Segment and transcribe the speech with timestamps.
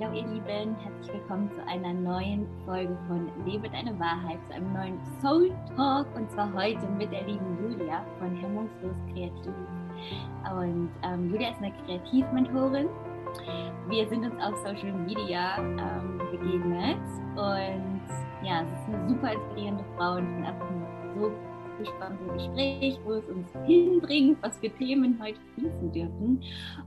[0.00, 4.72] Hallo ihr Lieben, herzlich willkommen zu einer neuen Folge von Lebe deine Wahrheit, zu einem
[4.72, 9.54] neuen Soul Talk und zwar heute mit der lieben Julia von Hemmungslos Kreativ.
[10.52, 12.88] Und ähm, Julia ist eine Kreativmentorin.
[13.88, 17.02] Wir sind uns auf Social Media ähm, begegnet
[17.34, 18.02] und
[18.44, 20.68] ja, sie ist eine super inspirierende Frau und ich bin einfach
[21.16, 21.32] so
[21.78, 26.42] im Gespräch, wo es uns hinbringt, was für Themen heute fließen dürfen.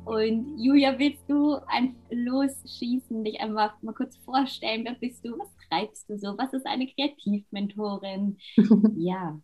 [0.06, 4.84] Und Julia, willst du einfach losschießen, dich einfach mal kurz vorstellen?
[4.84, 5.38] Wer bist du?
[5.38, 6.38] Was treibst du so?
[6.38, 8.38] Was ist eine Kreativmentorin?
[8.98, 9.40] ja.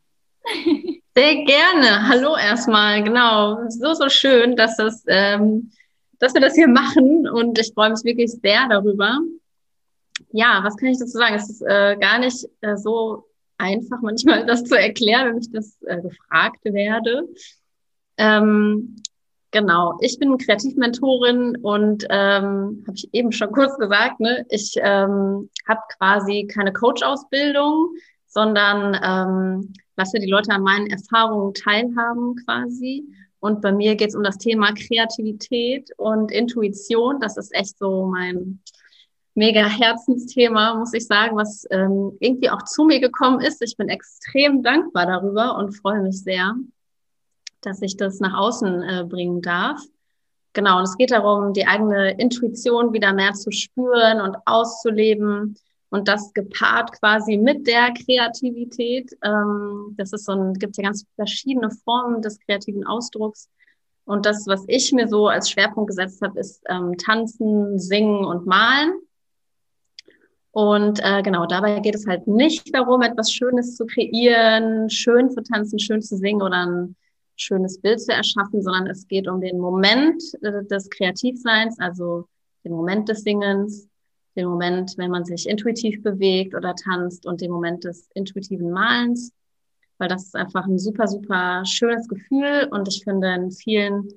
[1.16, 2.08] Sehr gerne.
[2.08, 3.04] Hallo erstmal.
[3.04, 3.70] Genau.
[3.70, 5.72] So, so schön, dass, das, ähm,
[6.20, 9.18] dass wir das hier machen und ich freue mich wirklich sehr darüber.
[10.32, 11.36] Ja, was kann ich dazu sagen?
[11.36, 13.27] Es ist äh, gar nicht äh, so
[13.58, 17.28] einfach manchmal das zu erklären, wenn ich das äh, gefragt werde.
[18.18, 18.96] Ähm,
[19.52, 25.50] genau, ich bin Kreativmentorin und ähm, habe ich eben schon kurz gesagt, ne, ich ähm,
[25.68, 27.94] habe quasi keine Coach-Ausbildung,
[28.28, 33.06] sondern ähm, lasse die Leute an meinen Erfahrungen teilhaben quasi.
[33.40, 37.20] Und bei mir geht es um das Thema Kreativität und Intuition.
[37.20, 38.60] Das ist echt so mein
[39.38, 43.62] mega Herzensthema, muss ich sagen, was ähm, irgendwie auch zu mir gekommen ist.
[43.62, 46.56] Ich bin extrem dankbar darüber und freue mich sehr,
[47.62, 49.80] dass ich das nach außen äh, bringen darf.
[50.54, 55.56] Genau, und es geht darum, die eigene Intuition wieder mehr zu spüren und auszuleben
[55.90, 59.16] und das gepaart quasi mit der Kreativität.
[59.24, 63.50] Ähm, das ist so ein, gibt ja ganz verschiedene Formen des kreativen Ausdrucks.
[64.06, 68.48] Und das, was ich mir so als Schwerpunkt gesetzt habe, ist ähm, Tanzen, Singen und
[68.48, 68.94] Malen.
[70.58, 75.44] Und äh, genau, dabei geht es halt nicht darum, etwas Schönes zu kreieren, schön zu
[75.44, 76.96] tanzen, schön zu singen oder ein
[77.36, 82.28] schönes Bild zu erschaffen, sondern es geht um den Moment äh, des Kreativseins, also
[82.64, 83.88] den Moment des Singens,
[84.36, 89.32] den Moment, wenn man sich intuitiv bewegt oder tanzt und den Moment des intuitiven Malens,
[90.00, 94.10] weil das ist einfach ein super, super schönes Gefühl und ich finde in vielen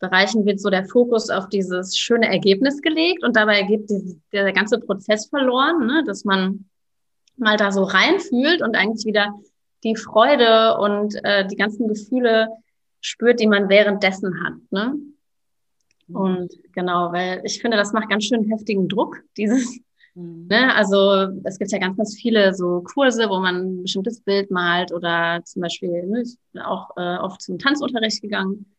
[0.00, 4.52] Bereichen wird so der Fokus auf dieses schöne Ergebnis gelegt und dabei geht die, der
[4.52, 6.04] ganze Prozess verloren, ne?
[6.06, 6.66] dass man
[7.36, 9.34] mal da so reinfühlt und eigentlich wieder
[9.82, 12.48] die Freude und äh, die ganzen Gefühle
[13.00, 14.54] spürt, die man währenddessen hat.
[14.70, 14.94] Ne?
[16.06, 16.16] Mhm.
[16.16, 19.78] Und genau, weil ich finde, das macht ganz schön heftigen Druck, dieses,
[20.14, 20.46] mhm.
[20.48, 24.50] ne, also es gibt ja ganz, ganz viele so Kurse, wo man ein bestimmtes Bild
[24.50, 28.73] malt oder zum Beispiel, ne, ich bin auch äh, oft zum Tanzunterricht gegangen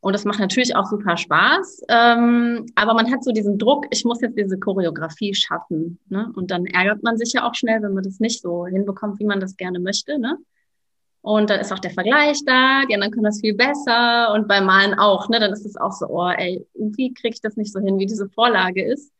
[0.00, 1.82] und das macht natürlich auch super Spaß.
[1.88, 5.98] Ähm, aber man hat so diesen Druck, ich muss jetzt diese Choreografie schaffen.
[6.08, 6.32] Ne?
[6.34, 9.26] Und dann ärgert man sich ja auch schnell, wenn man das nicht so hinbekommt, wie
[9.26, 10.18] man das gerne möchte.
[10.18, 10.38] Ne?
[11.20, 14.64] Und dann ist auch der Vergleich da, die anderen können das viel besser und beim
[14.64, 15.38] Malen auch, ne?
[15.38, 18.06] Dann ist es auch so, oh, ey, irgendwie kriege ich das nicht so hin, wie
[18.06, 19.12] diese Vorlage ist.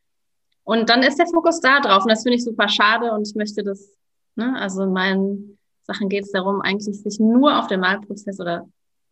[0.63, 3.35] Und dann ist der Fokus da drauf und das finde ich super schade und ich
[3.35, 3.87] möchte das,
[4.35, 8.67] ne, also in meinen Sachen geht es darum, eigentlich sich nur auf den Malprozess oder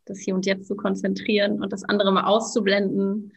[0.09, 3.33] das Hier und Jetzt zu konzentrieren und das andere mal auszublenden.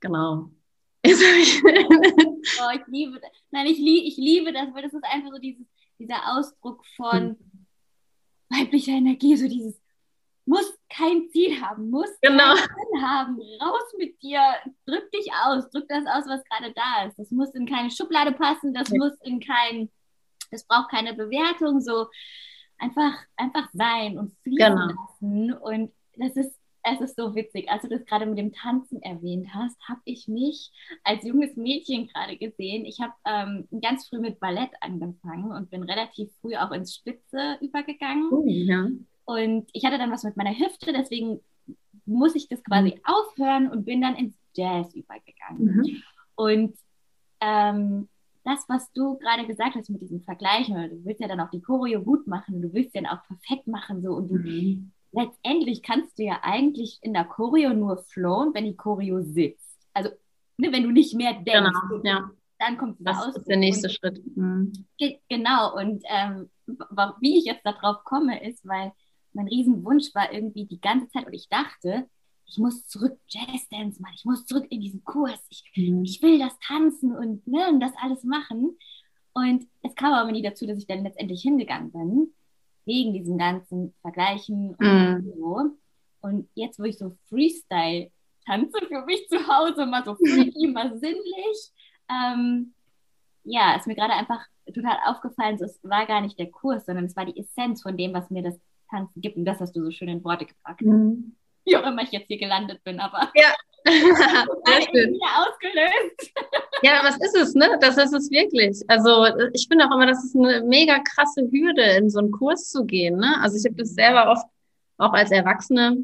[0.00, 0.50] Genau.
[1.06, 3.30] oh, ich liebe das.
[3.50, 5.66] Nein, ich, lieb, ich liebe das, weil das ist einfach so dieses,
[5.98, 7.36] dieser Ausdruck von hm.
[8.50, 9.80] weiblicher Energie, so dieses
[10.46, 12.54] muss kein Ziel haben, muss genau.
[12.54, 14.40] Sinn haben, raus mit dir,
[14.86, 17.18] drück dich aus, drück das aus, was gerade da ist.
[17.18, 18.98] Das muss in keine Schublade passen, das ja.
[18.98, 19.90] muss in kein,
[20.50, 22.08] das braucht keine Bewertung, so
[22.78, 24.86] einfach, einfach sein und fließen genau.
[24.86, 25.52] lassen.
[25.52, 27.70] Und das ist, es ist so witzig.
[27.70, 30.70] Als du das gerade mit dem Tanzen erwähnt hast, habe ich mich
[31.02, 32.84] als junges Mädchen gerade gesehen.
[32.84, 37.58] Ich habe ähm, ganz früh mit Ballett angefangen und bin relativ früh auch ins Spitze
[37.60, 38.28] übergegangen.
[38.30, 38.88] Oh, ja.
[39.24, 41.40] Und ich hatte dann was mit meiner Hüfte, deswegen
[42.06, 43.00] muss ich das quasi mhm.
[43.04, 45.76] aufhören und bin dann ins Jazz übergegangen.
[45.76, 46.02] Mhm.
[46.34, 46.76] Und
[47.40, 48.08] ähm,
[48.44, 51.62] das, was du gerade gesagt hast mit diesem Vergleich, du willst ja dann auch die
[51.62, 54.92] Choreo gut machen, du willst ja dann auch perfekt machen, so und du, mhm.
[55.12, 59.78] letztendlich kannst du ja eigentlich in der Choreo nur flowen, wenn die Choreo sitzt.
[59.94, 60.10] Also,
[60.58, 62.30] ne, wenn du nicht mehr denkst, genau, ja.
[62.58, 63.26] dann kommt das aus.
[63.26, 64.36] Das ist der nächste und, Schritt.
[64.36, 64.72] Mhm.
[65.28, 66.50] Genau, und ähm,
[67.20, 68.92] wie ich jetzt darauf komme, ist, weil
[69.32, 72.08] mein Riesenwunsch war irgendwie die ganze Zeit, und ich dachte,
[72.46, 76.04] ich muss zurück Jazzdance machen, ich muss zurück in diesen Kurs, ich, mhm.
[76.04, 78.76] ich will das tanzen und, ne, und das alles machen.
[79.32, 82.32] Und es kam aber nie dazu, dass ich dann letztendlich hingegangen bin,
[82.84, 85.32] wegen diesem ganzen Vergleichen und mhm.
[85.36, 85.70] so.
[86.20, 88.10] Und jetzt, wo ich so Freestyle
[88.46, 91.72] tanze für mich zu Hause, mal so freaky, mal sinnlich,
[92.08, 92.74] ähm,
[93.42, 97.06] ja, ist mir gerade einfach total aufgefallen, so, es war gar nicht der Kurs, sondern
[97.06, 98.58] es war die Essenz von dem, was mir das
[98.88, 99.36] Tanzen gibt.
[99.36, 100.82] Und das hast du so schön in Worte gepackt.
[100.82, 101.34] Mhm
[101.66, 103.54] wie auch immer ich jetzt hier gelandet bin, aber ja.
[103.86, 105.12] Sehr schön.
[105.12, 106.32] wieder ausgelöst.
[106.82, 107.78] Ja, was ist es, ne?
[107.80, 108.82] Das ist es wirklich.
[108.88, 112.70] Also ich finde auch immer, das ist eine mega krasse Hürde, in so einen Kurs
[112.70, 113.18] zu gehen.
[113.18, 113.36] Ne?
[113.42, 114.46] Also ich habe das selber oft
[114.96, 115.98] auch als Erwachsene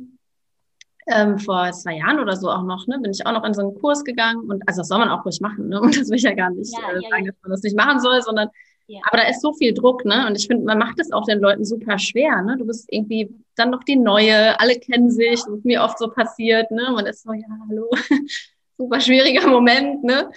[1.06, 3.62] ähm, vor zwei Jahren oder so auch noch, ne, bin ich auch noch in so
[3.62, 5.80] einen Kurs gegangen und also das soll man auch ruhig machen, ne?
[5.80, 7.32] Und das will ich ja gar nicht ja, äh, sagen, ja.
[7.32, 8.48] dass man das nicht machen soll, sondern
[8.90, 9.00] ja.
[9.04, 10.26] aber da ist so viel Druck, ne?
[10.26, 12.56] Und ich finde, man macht es auch den Leuten super schwer, ne?
[12.58, 16.08] Du bist irgendwie dann noch die Neue, alle kennen sich, das ist mir oft so
[16.08, 16.90] passiert, ne?
[16.94, 17.90] Man ist so, ja, hallo,
[18.78, 20.30] super schwieriger Moment, ne?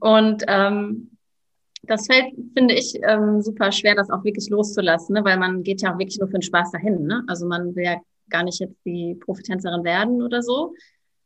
[0.00, 1.10] Und ähm,
[1.86, 5.24] das fällt, finde ich, ähm, super schwer, das auch wirklich loszulassen, ne?
[5.24, 7.06] weil man geht ja auch wirklich nur für den Spaß dahin.
[7.06, 7.22] Ne?
[7.26, 7.96] Also man will ja
[8.28, 10.74] gar nicht jetzt die Profitänzerin werden oder so.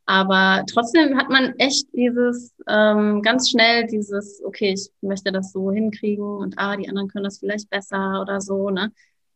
[0.05, 5.71] Aber trotzdem hat man echt dieses ähm, ganz schnell dieses, okay, ich möchte das so
[5.71, 8.91] hinkriegen und ah, die anderen können das vielleicht besser oder so, ne?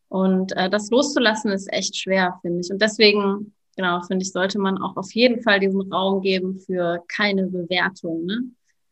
[0.07, 2.71] Und äh, das loszulassen ist echt schwer, finde ich.
[2.71, 7.03] Und deswegen, genau, finde ich, sollte man auch auf jeden Fall diesen Raum geben für
[7.07, 8.43] keine Bewertung, ne?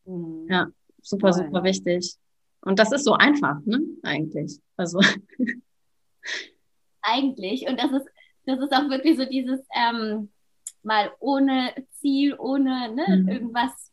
[0.06, 0.48] Mhm.
[0.50, 0.68] Ja,
[1.02, 1.46] super, Nein.
[1.46, 2.16] super wichtig.
[2.62, 3.82] Und das ist so einfach, ne?
[4.04, 4.60] Eigentlich.
[4.78, 5.00] Also.
[7.02, 7.68] Eigentlich.
[7.68, 8.08] Und das ist
[8.46, 10.30] das ist auch wirklich so dieses ähm,
[10.84, 13.28] mal ohne Ziel, ohne ne, mhm.
[13.28, 13.92] irgendwas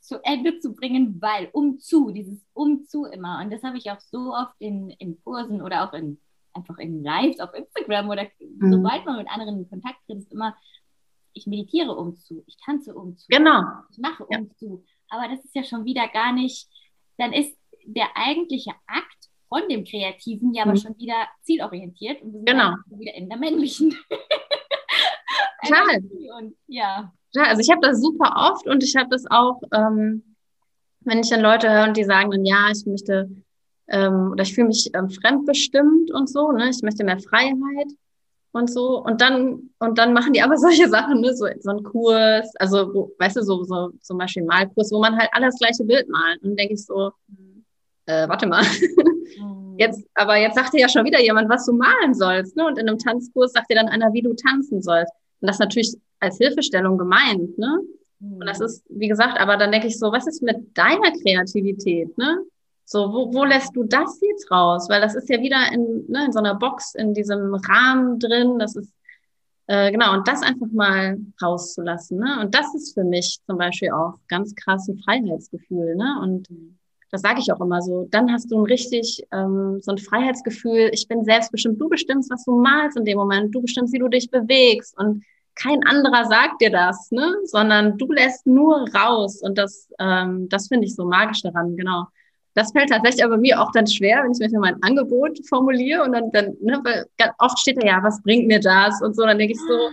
[0.00, 3.40] zu Ende zu bringen, weil umzu, dieses umzu immer.
[3.42, 6.20] Und das habe ich auch so oft in, in Kursen oder auch in
[6.54, 8.72] einfach in Lives auf Instagram oder mhm.
[8.72, 10.56] sobald man mit anderen in Kontakt tritt, ist immer,
[11.32, 13.62] ich meditiere umzu, ich tanze umzu, genau.
[13.90, 14.84] ich mache umzu.
[14.84, 15.18] Ja.
[15.18, 16.68] Aber das ist ja schon wieder gar nicht,
[17.18, 20.78] dann ist der eigentliche Akt von dem Kreativen ja aber mhm.
[20.78, 22.74] schon wieder zielorientiert und wir sind genau.
[22.98, 23.94] wieder in der männlichen.
[25.64, 25.98] Total.
[26.38, 27.12] und, ja.
[27.32, 27.42] ja.
[27.44, 30.36] Also ich habe das super oft und ich habe das auch, ähm,
[31.00, 33.30] wenn ich dann Leute höre und die sagen dann, ja, ich möchte
[33.88, 36.70] ähm, oder ich fühle mich ähm, fremdbestimmt und so, ne?
[36.70, 37.92] ich möchte mehr Freiheit
[38.52, 39.02] und so.
[39.02, 41.34] Und dann, und dann machen die aber solche Sachen, ne?
[41.34, 45.00] so, so ein Kurs, also wo, weißt du, so, so zum Beispiel ein Malkurs, wo
[45.00, 46.42] man halt alles gleiche Bild malt.
[46.42, 47.12] Und denke ich so,
[48.06, 48.62] äh, warte mal.
[49.38, 49.64] Mhm.
[49.76, 52.56] Jetzt, aber jetzt sagt dir ja schon wieder jemand, was du malen sollst.
[52.56, 52.64] Ne?
[52.64, 55.12] Und in einem Tanzkurs sagt dir dann einer, wie du tanzen sollst.
[55.44, 57.58] Und das natürlich als Hilfestellung gemeint.
[57.58, 57.80] Ne?
[58.18, 58.36] Mhm.
[58.36, 62.16] Und das ist, wie gesagt, aber dann denke ich so, was ist mit deiner Kreativität?
[62.16, 62.38] Ne?
[62.86, 64.88] So, wo, wo lässt du das jetzt raus?
[64.88, 68.58] Weil das ist ja wieder in, ne, in so einer Box, in diesem Rahmen drin.
[68.58, 68.90] Das ist,
[69.66, 72.20] äh, genau, und das einfach mal rauszulassen.
[72.20, 72.38] Ne?
[72.40, 75.94] Und das ist für mich zum Beispiel auch ganz krass ein Freiheitsgefühl.
[75.94, 76.20] Ne?
[76.22, 76.78] Und mhm
[77.14, 80.90] das sage ich auch immer so, dann hast du ein richtig ähm, so ein Freiheitsgefühl,
[80.92, 84.08] ich bin selbstbestimmt, du bestimmst, was du malst in dem Moment, du bestimmst, wie du
[84.08, 85.22] dich bewegst und
[85.54, 87.36] kein anderer sagt dir das, ne?
[87.44, 92.06] sondern du lässt nur raus und das, ähm, das finde ich so magisch daran, genau.
[92.54, 96.12] Das fällt tatsächlich aber mir auch dann schwer, wenn ich mir mein Angebot formuliere und
[96.12, 97.06] dann, dann ne, weil
[97.38, 99.90] oft steht da ja, was bringt mir das und so, dann denke ich so,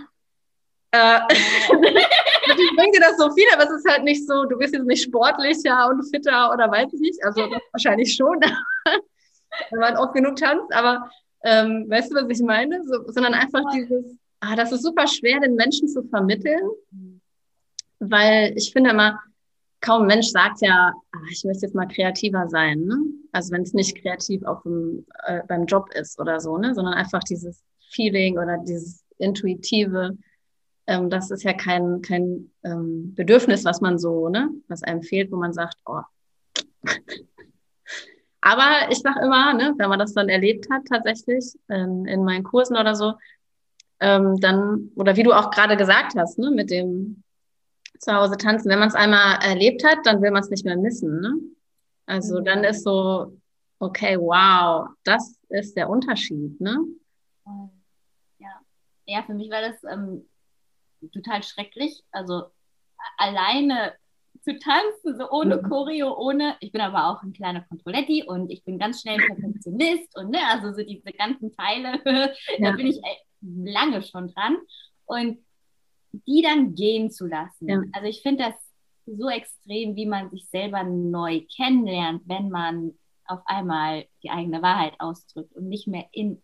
[0.92, 1.20] äh,
[2.46, 4.86] natürlich bringt dir das so viel, aber es ist halt nicht so, du bist jetzt
[4.86, 7.24] nicht sportlicher und fitter oder weiß ich nicht.
[7.24, 8.38] Also wahrscheinlich schon,
[9.70, 11.10] wenn man oft genug tanzt, aber
[11.44, 12.82] ähm, weißt du, was ich meine?
[12.84, 16.70] So, sondern einfach dieses, ah, das ist super schwer, den Menschen zu vermitteln,
[18.00, 19.20] weil ich finde immer,
[19.80, 22.80] kaum Mensch sagt ja, ah, ich möchte jetzt mal kreativer sein.
[22.80, 22.98] Ne?
[23.32, 26.74] Also wenn es nicht kreativ auf dem, äh, beim Job ist oder so, ne?
[26.74, 30.18] sondern einfach dieses Feeling oder dieses intuitive,
[30.88, 35.30] ähm, das ist ja kein, kein ähm, Bedürfnis, was man so, ne, was einem fehlt,
[35.30, 36.00] wo man sagt, oh.
[38.40, 42.42] Aber ich sage immer, ne, wenn man das dann erlebt hat, tatsächlich ähm, in meinen
[42.42, 43.12] Kursen oder so,
[44.02, 47.22] ähm, dann, oder wie du auch gerade gesagt hast, ne, mit dem
[48.00, 50.76] zu Hause tanzen, wenn man es einmal erlebt hat, dann will man es nicht mehr
[50.76, 51.20] missen.
[51.20, 51.34] Ne?
[52.06, 52.44] Also mhm.
[52.44, 53.38] dann ist so,
[53.78, 56.60] okay, wow, das ist der Unterschied.
[56.60, 56.78] Ne?
[58.38, 58.60] Ja.
[59.06, 60.28] ja, für mich war das ähm,
[61.12, 62.02] total schrecklich.
[62.10, 62.46] Also
[63.18, 63.92] alleine
[64.40, 65.68] zu tanzen, so ohne mhm.
[65.68, 66.56] Choreo, ohne.
[66.58, 70.38] Ich bin aber auch ein kleiner Controletti und ich bin ganz schnell Perfektionist und ne,
[70.50, 72.00] also so diese ganzen Teile,
[72.58, 72.70] ja.
[72.70, 73.00] da bin ich
[73.42, 74.56] lange schon dran.
[75.04, 75.38] Und
[76.12, 77.68] die dann gehen zu lassen.
[77.68, 77.82] Ja.
[77.92, 78.54] Also ich finde das
[79.06, 82.92] so extrem, wie man sich selber neu kennenlernt, wenn man
[83.26, 86.42] auf einmal die eigene Wahrheit ausdrückt und nicht mehr in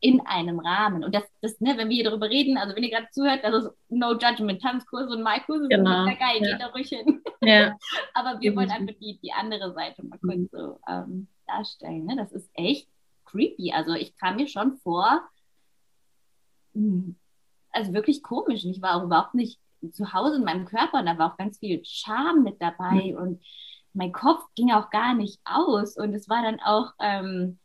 [0.00, 1.02] in einem Rahmen.
[1.02, 3.64] Und das, das ne, wenn wir hier darüber reden, also wenn ihr gerade zuhört, das
[3.64, 6.04] ist No Judgment, Tanzkurse und Malkurse genau.
[6.04, 6.50] sind geil, ja.
[6.50, 7.22] geht da ruhig hin.
[7.40, 7.74] Ja.
[8.12, 12.04] Aber wir wollen einfach die, die andere Seite mal kurz so ähm, darstellen.
[12.04, 12.16] Ne?
[12.16, 12.86] Das ist echt
[13.24, 13.72] creepy.
[13.72, 15.22] Also ich kam mir schon vor,
[17.70, 18.64] also wirklich komisch.
[18.64, 19.60] Und ich war auch überhaupt nicht
[19.92, 23.18] zu Hause in meinem Körper und da war auch ganz viel Scham mit dabei mhm.
[23.18, 23.44] und
[23.92, 27.58] mein Kopf ging auch gar nicht aus und es war dann auch ähm,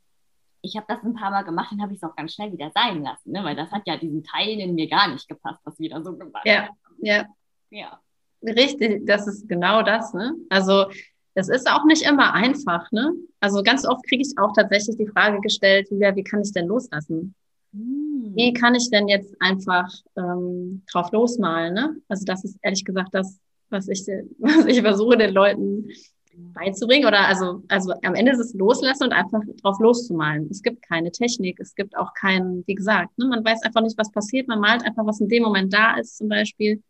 [0.62, 2.72] ich habe das ein paar Mal gemacht, dann habe ich es auch ganz schnell wieder
[2.74, 3.44] sein lassen, ne?
[3.44, 6.46] weil das hat ja diesen Teil in mir gar nicht gepasst, was wieder so gemacht
[6.46, 6.70] ja,
[7.02, 7.26] Ja,
[7.70, 8.00] ja.
[8.42, 10.14] Richtig, das ist genau das.
[10.14, 10.34] Ne?
[10.50, 10.86] Also
[11.34, 13.14] es ist auch nicht immer einfach, ne?
[13.42, 16.68] Also ganz oft kriege ich auch tatsächlich die Frage gestellt, Julia, wie kann ich denn
[16.68, 17.36] loslassen?
[17.74, 18.09] Hm.
[18.36, 21.96] Wie kann ich denn jetzt einfach ähm, drauf losmalen, ne?
[22.08, 24.06] Also das ist ehrlich gesagt das, was ich,
[24.40, 25.90] was ich versuche den Leuten
[26.54, 30.48] beizubringen oder also, also am Ende ist es loslassen und einfach drauf loszumalen.
[30.50, 33.98] Es gibt keine Technik, es gibt auch keinen, wie gesagt, ne, man weiß einfach nicht,
[33.98, 36.82] was passiert, man malt einfach, was in dem Moment da ist zum Beispiel.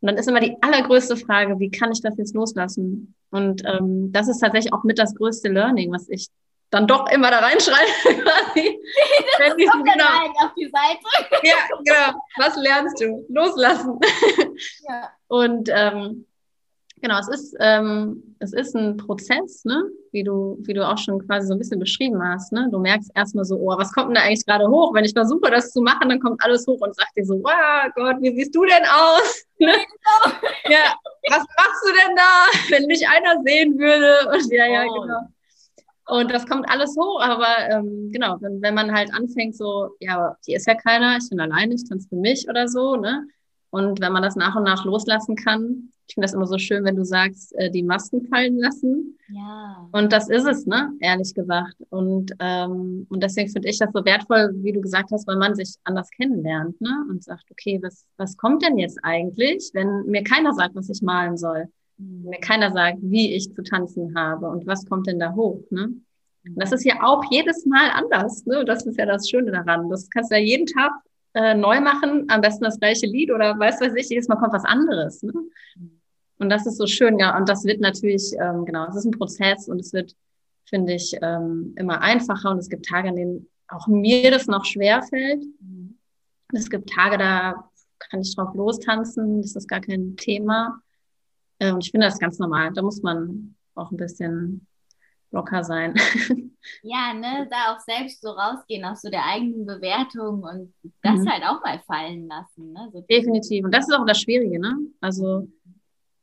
[0.00, 3.14] Und dann ist immer die allergrößte Frage, wie kann ich das jetzt loslassen?
[3.30, 6.28] Und ähm, das ist tatsächlich auch mit das größte Learning, was ich
[6.70, 7.90] dann doch immer da reinschreibe.
[8.02, 8.78] quasi.
[9.38, 11.38] Wenn kommt genau, dann auf die Seite.
[11.42, 11.54] ja,
[11.84, 12.20] genau.
[12.36, 13.24] Was lernst du?
[13.28, 13.98] Loslassen.
[14.88, 15.10] ja.
[15.28, 16.26] Und ähm,
[17.02, 19.84] Genau, es ist, ähm, es ist ein Prozess, ne?
[20.12, 22.52] wie, du, wie du auch schon quasi so ein bisschen beschrieben hast.
[22.52, 22.68] Ne?
[22.72, 24.94] Du merkst erstmal so, oh, was kommt denn da eigentlich gerade hoch?
[24.94, 27.92] Wenn ich versuche, das zu machen, dann kommt alles hoch und sagt dir so, wow,
[27.94, 29.44] Gott, wie siehst du denn aus?
[29.58, 29.72] Ne?
[30.68, 30.94] ja,
[31.30, 34.28] was machst du denn da, wenn mich einer sehen würde?
[34.30, 35.00] Und ja, ja, oh.
[35.00, 35.20] genau.
[36.08, 40.36] Und das kommt alles hoch, aber ähm, genau, wenn, wenn man halt anfängt, so, ja,
[40.44, 43.26] hier ist ja keiner, ich bin alleine, ich tanze für mich oder so, ne?
[43.70, 46.84] Und wenn man das nach und nach loslassen kann, ich finde das immer so schön,
[46.84, 49.18] wenn du sagst, äh, die Masken fallen lassen.
[49.28, 49.88] Ja.
[49.90, 50.92] Und das ist es, ne?
[51.00, 51.74] Ehrlich gesagt.
[51.90, 55.56] Und, ähm, und deswegen finde ich das so wertvoll, wie du gesagt hast, weil man
[55.56, 57.04] sich anders kennenlernt, ne?
[57.10, 61.02] Und sagt, okay, was, was kommt denn jetzt eigentlich, wenn mir keiner sagt, was ich
[61.02, 61.68] malen soll?
[61.98, 65.94] Mir keiner sagt, wie ich zu tanzen habe und was kommt denn da hoch, ne?
[66.44, 68.64] Und das ist ja auch jedes Mal anders, ne?
[68.64, 69.88] Das ist ja das Schöne daran.
[69.90, 70.92] Das kannst du ja jeden Tag
[71.34, 74.52] äh, neu machen, am besten das gleiche Lied oder weiß weiß ich, jedes Mal kommt
[74.52, 75.22] was anderes.
[75.22, 75.32] Ne?
[76.38, 77.36] Und das ist so schön, ja.
[77.36, 80.14] Und das wird natürlich, ähm, genau, es ist ein Prozess und es wird,
[80.64, 82.50] finde ich, ähm, immer einfacher.
[82.50, 85.44] Und es gibt Tage, an denen auch mir das noch schwer fällt.
[85.60, 85.98] Mhm.
[86.52, 90.80] Es gibt Tage, da kann ich drauf lostanzen, das ist gar kein Thema.
[91.58, 92.72] Und ich finde das ganz normal.
[92.72, 94.66] Da muss man auch ein bisschen
[95.30, 95.94] locker sein.
[96.82, 101.30] Ja, ne, da auch selbst so rausgehen aus so der eigenen Bewertung und das mhm.
[101.30, 102.72] halt auch mal fallen lassen.
[102.72, 102.88] Ne?
[102.92, 103.64] So Definitiv.
[103.64, 104.76] Und das ist auch das Schwierige, ne?
[105.00, 105.48] Also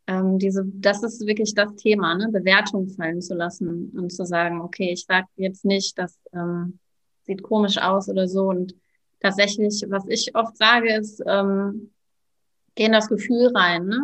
[0.07, 2.29] ähm, diese, das ist wirklich das Thema, ne?
[2.29, 6.79] Bewertung fallen zu lassen und zu sagen, okay, ich sage jetzt nicht, das ähm,
[7.21, 8.49] sieht komisch aus oder so.
[8.49, 8.75] Und
[9.21, 11.91] tatsächlich, was ich oft sage, ist, ähm,
[12.75, 14.01] geh in das Gefühl rein, ne?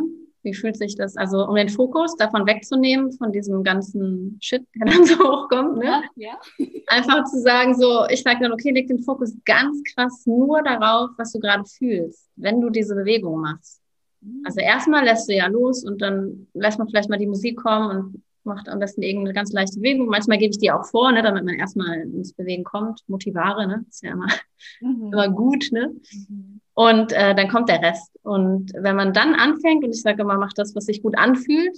[0.49, 4.91] Wie fühlt sich das, also um den Fokus davon wegzunehmen, von diesem ganzen Shit, der
[4.91, 5.85] dann so hochkommt, ne?
[5.85, 6.39] Ja, ja.
[6.87, 11.11] Einfach zu sagen, so, ich sage dann, okay, leg den Fokus ganz krass nur darauf,
[11.17, 13.79] was du gerade fühlst, wenn du diese Bewegung machst.
[14.21, 14.41] Mhm.
[14.43, 17.89] Also erstmal lässt du ja los und dann lässt man vielleicht mal die Musik kommen
[17.91, 20.07] und macht am besten irgendeine ganz leichte Bewegung.
[20.07, 23.01] Manchmal gebe ich die auch vor, ne, damit man erstmal ins Bewegen kommt.
[23.07, 23.85] Motivare, ne?
[23.89, 24.27] Ist ja immer,
[24.81, 25.13] mhm.
[25.13, 25.93] immer gut, ne?
[26.27, 26.61] Mhm.
[26.73, 28.17] Und äh, dann kommt der Rest.
[28.23, 31.77] Und wenn man dann anfängt, und ich sage immer, mach das, was sich gut anfühlt,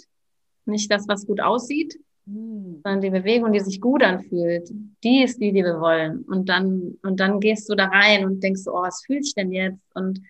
[0.66, 2.82] nicht das, was gut aussieht, mhm.
[2.84, 4.70] sondern die Bewegung, die sich gut anfühlt,
[5.04, 6.24] die ist die, die wir wollen.
[6.24, 9.52] Und dann, und dann gehst du da rein und denkst, oh, was fühle ich denn
[9.52, 9.82] jetzt?
[9.96, 10.22] Und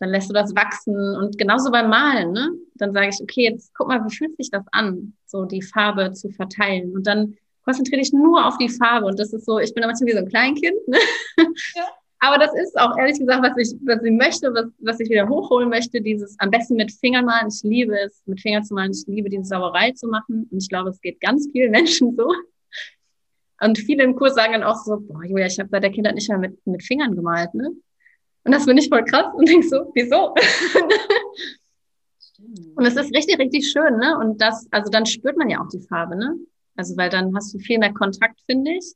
[0.00, 0.96] dann lässt du das wachsen.
[1.16, 2.50] Und genauso beim Malen, ne?
[2.74, 6.12] Dann sage ich, okay, jetzt guck mal, wie fühlt sich das an, so die Farbe
[6.12, 6.92] zu verteilen.
[6.94, 9.06] Und dann konzentriere dich nur auf die Farbe.
[9.06, 10.98] Und das ist so, ich bin immer wie so ein Kleinkind, ne?
[11.76, 11.84] Ja.
[12.22, 15.26] Aber das ist auch ehrlich gesagt, was ich, was ich möchte, was, was ich wieder
[15.26, 17.48] hochholen möchte, dieses am besten mit Fingern malen.
[17.48, 18.92] Ich liebe es, mit Fingern zu malen.
[18.92, 20.46] Ich liebe diese Sauerei zu machen.
[20.50, 22.30] Und ich glaube, es geht ganz vielen Menschen so.
[23.62, 26.14] Und viele im Kurs sagen dann auch so, boah, Julia, ich habe seit der Kindheit
[26.14, 27.70] nicht mehr mit, mit Fingern gemalt, ne?
[28.44, 30.34] Und das finde ich voll krass und denk so, wieso?
[32.74, 34.18] und es ist richtig, richtig schön, ne?
[34.18, 36.36] Und das, also dann spürt man ja auch die Farbe, ne?
[36.76, 38.94] Also, weil dann hast du viel mehr Kontakt, finde ich.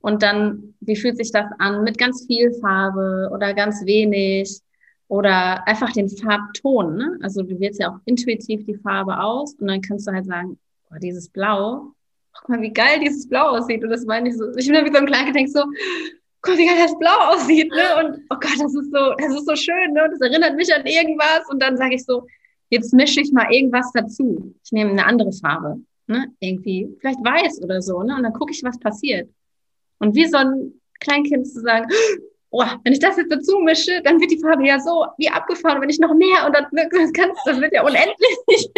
[0.00, 4.60] Und dann, wie fühlt sich das an mit ganz viel Farbe oder ganz wenig
[5.08, 6.96] oder einfach den Farbton.
[6.96, 7.18] Ne?
[7.22, 10.58] Also du wählst ja auch intuitiv die Farbe aus und dann kannst du halt sagen,
[10.90, 11.92] oh, dieses Blau,
[12.32, 13.82] guck mal, wie geil dieses Blau aussieht.
[13.82, 15.64] Und das meine ich so, ich bin da wie so ein kleines Denk so,
[16.42, 17.70] guck mal, wie geil das Blau aussieht.
[17.70, 17.96] Ne?
[17.98, 19.92] Und oh Gott, das ist so, das ist so schön.
[19.92, 20.08] Ne?
[20.10, 21.48] Das erinnert mich an irgendwas.
[21.48, 22.26] Und dann sage ich so,
[22.70, 24.54] jetzt mische ich mal irgendwas dazu.
[24.64, 25.80] Ich nehme eine andere Farbe.
[26.06, 26.32] Ne?
[26.40, 28.02] Irgendwie, vielleicht weiß oder so.
[28.02, 28.16] Ne?
[28.16, 29.30] Und dann gucke ich, was passiert.
[29.98, 31.88] Und wie so ein Kleinkind zu sagen,
[32.50, 35.80] oh, wenn ich das jetzt dazu mische, dann wird die Farbe ja so wie abgefahren.
[35.80, 38.38] Wenn ich noch mehr und dann, das kannst, das wird ja unendlich.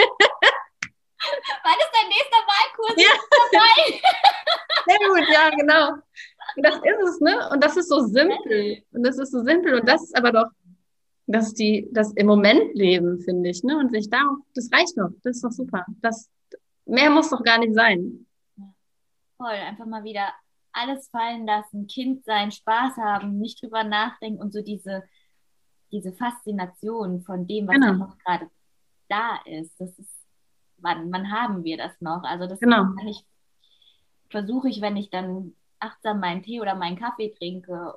[1.63, 2.97] Wann ist dein nächster Wahlkurs?
[2.97, 3.13] Ja.
[4.87, 6.03] Sehr gut, ja, genau.
[6.57, 7.49] Und das ist es, ne?
[7.53, 8.83] Und das ist so simpel.
[8.93, 9.81] Und das ist so simpel.
[9.81, 10.51] Und das ist aber doch,
[11.27, 13.77] das ist die, das im Moment leben, finde ich, ne?
[13.79, 14.21] Und sich da,
[14.55, 15.11] das reicht doch.
[15.23, 15.85] Das ist doch super.
[16.01, 16.29] Das,
[16.87, 18.27] mehr muss doch gar nicht sein.
[19.37, 20.29] Voll, einfach mal wieder
[20.73, 25.03] alles fallen lassen, Kind sein, Spaß haben, nicht drüber nachdenken und so diese,
[25.91, 27.93] diese Faszination von dem, was genau.
[27.93, 28.51] einfach gerade
[29.09, 29.75] da ist.
[29.81, 30.21] Das ist
[30.83, 32.23] wann, wann haben wir das noch?
[32.23, 32.87] Also das Genau.
[34.29, 37.95] versuche ich, wenn ich dann achtsam meinen Tee oder meinen Kaffee trinke.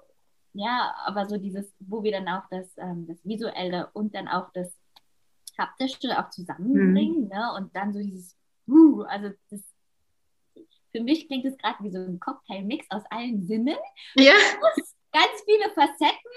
[0.53, 4.51] Ja, aber so dieses, wo wir dann auch das, ähm, das Visuelle und dann auch
[4.53, 4.71] das
[5.57, 7.53] Haptische auch zusammenbringen, ne?
[7.57, 8.35] Und dann so dieses,
[8.67, 9.61] uh, also das,
[10.91, 13.77] für mich klingt es gerade wie so ein Cocktailmix aus allen Sinnen.
[14.15, 14.33] Ja.
[15.11, 16.31] Ganz viele Facetten,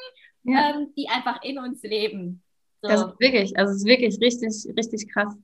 [0.45, 0.71] ja.
[0.71, 2.43] ähm, die einfach in uns leben.
[2.83, 2.89] So.
[2.89, 5.35] Das ist wirklich, also es ist wirklich richtig, richtig krass.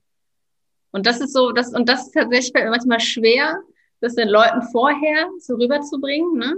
[0.90, 3.62] Und das ist so, das, und das ist tatsächlich manchmal schwer,
[4.02, 6.54] das den Leuten vorher so rüberzubringen, ne?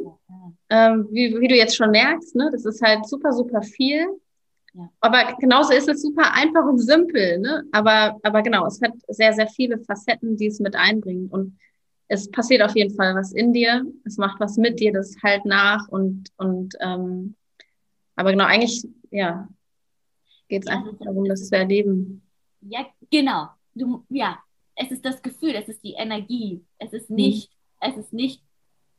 [0.70, 2.48] Ähm, wie, wie du jetzt schon merkst, ne?
[2.50, 4.06] Das ist halt super, super viel.
[4.72, 4.90] Ja.
[5.00, 7.64] Aber genauso ist es super einfach und simpel, ne?
[7.70, 11.30] Aber, aber genau, es hat sehr, sehr viele Facetten, die es mit einbringt.
[11.32, 11.58] Und
[12.08, 15.44] es passiert auf jeden Fall was in dir, es macht was mit dir, das halt
[15.44, 17.34] nach und, und ähm,
[18.16, 19.48] aber genau, eigentlich, ja,
[20.48, 22.22] geht es Ja, einfach darum, das zu erleben.
[22.60, 23.48] Ja, genau.
[23.74, 24.38] Du, ja,
[24.76, 26.64] es ist das Gefühl, es ist die Energie.
[26.78, 27.16] Es ist Mhm.
[27.16, 27.50] nicht,
[27.80, 28.42] es ist nicht,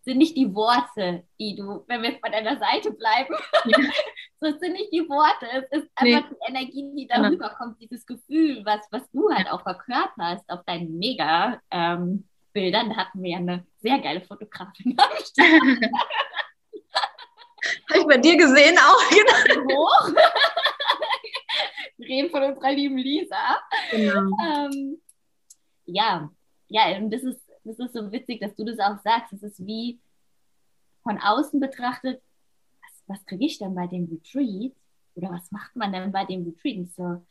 [0.03, 3.33] sind nicht die Worte, die du, wenn wir jetzt bei deiner Seite bleiben,
[3.65, 3.77] Ja.
[4.39, 6.15] so es sind nicht die Worte, es ist Nee.
[6.15, 7.23] einfach die Energie, die Genau.
[7.23, 12.89] darüber kommt, dieses Gefühl, was, was du halt auch verkörperst auf deinen Mega ähm, Bildern.
[12.89, 15.15] Da hatten wir ja eine sehr geile Fotografin Habe
[17.99, 19.09] ich bei dir gesehen auch,
[19.55, 19.75] genau.
[19.75, 20.09] hoch.
[21.97, 23.59] wir reden von unserer lieben Lisa.
[23.91, 24.29] genau.
[24.45, 25.01] Ähm,
[25.85, 26.29] ja,
[26.67, 29.33] ja, und das ist, das ist so witzig, dass du das auch sagst.
[29.33, 29.99] Es ist wie
[31.03, 32.21] von außen betrachtet,
[32.81, 34.73] was, was kriege ich denn bei dem Retreat?
[35.15, 36.77] Oder was macht man denn bei dem Retreat?
[36.77, 37.21] Und so,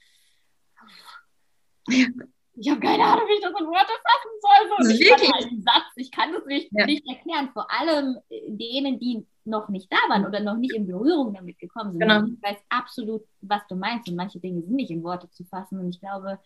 [2.57, 4.69] ich habe keine Ahnung, wie ich das in Worte fassen soll.
[4.69, 5.51] So, und ich kann Wirklich?
[5.51, 6.87] einen Satz, ich kann das nicht, Ja.
[6.87, 7.51] nicht erklären.
[7.53, 11.93] Vor allem denen, die noch nicht da waren oder noch nicht in Berührung damit gekommen
[11.93, 12.01] sind.
[12.01, 12.25] Genau.
[12.25, 15.79] Ich weiß absolut, was du meinst und manche Dinge sind nicht in Worte zu fassen.
[15.81, 16.39] Und ich glaube,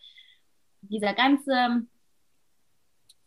[0.81, 1.85] dieser ganze,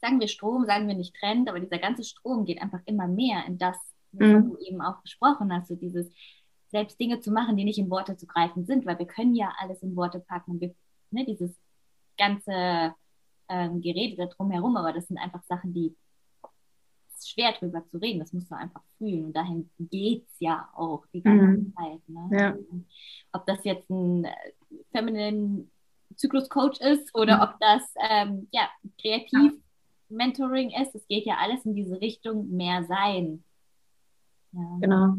[0.03, 3.47] sagen wir Strom, sagen wir nicht Trend, aber dieser ganze Strom geht einfach immer mehr
[3.47, 3.77] in das,
[4.13, 4.51] wovon Mhm.
[4.51, 6.11] du eben auch gesprochen hast, so dieses
[6.71, 9.53] selbst Dinge zu machen, die nicht in Worte zu greifen sind, weil wir können ja
[9.59, 10.61] alles in Worte packen.
[10.61, 10.75] Wir,
[11.11, 11.57] ne, dieses
[12.19, 12.95] ganze
[13.49, 15.95] ähm, Gerede da drumherum, aber das sind einfach Sachen, die
[17.09, 20.41] es ist schwer drüber zu reden, das musst du einfach fühlen und dahin geht es
[20.41, 21.75] ja auch die ganze Mhm.
[21.77, 22.09] Zeit.
[22.09, 22.29] Ne?
[22.33, 22.57] Ja.
[23.33, 24.33] Ob das jetzt ein äh,
[24.91, 25.67] Feminine
[26.17, 27.43] Zykluscoach ist oder Mhm.
[27.43, 28.69] ob das ähm, ja,
[29.01, 29.53] kreativ
[30.13, 33.43] Mentoring ist, es geht ja alles in diese Richtung mehr sein.
[34.53, 34.79] Ja.
[34.81, 35.15] Genau.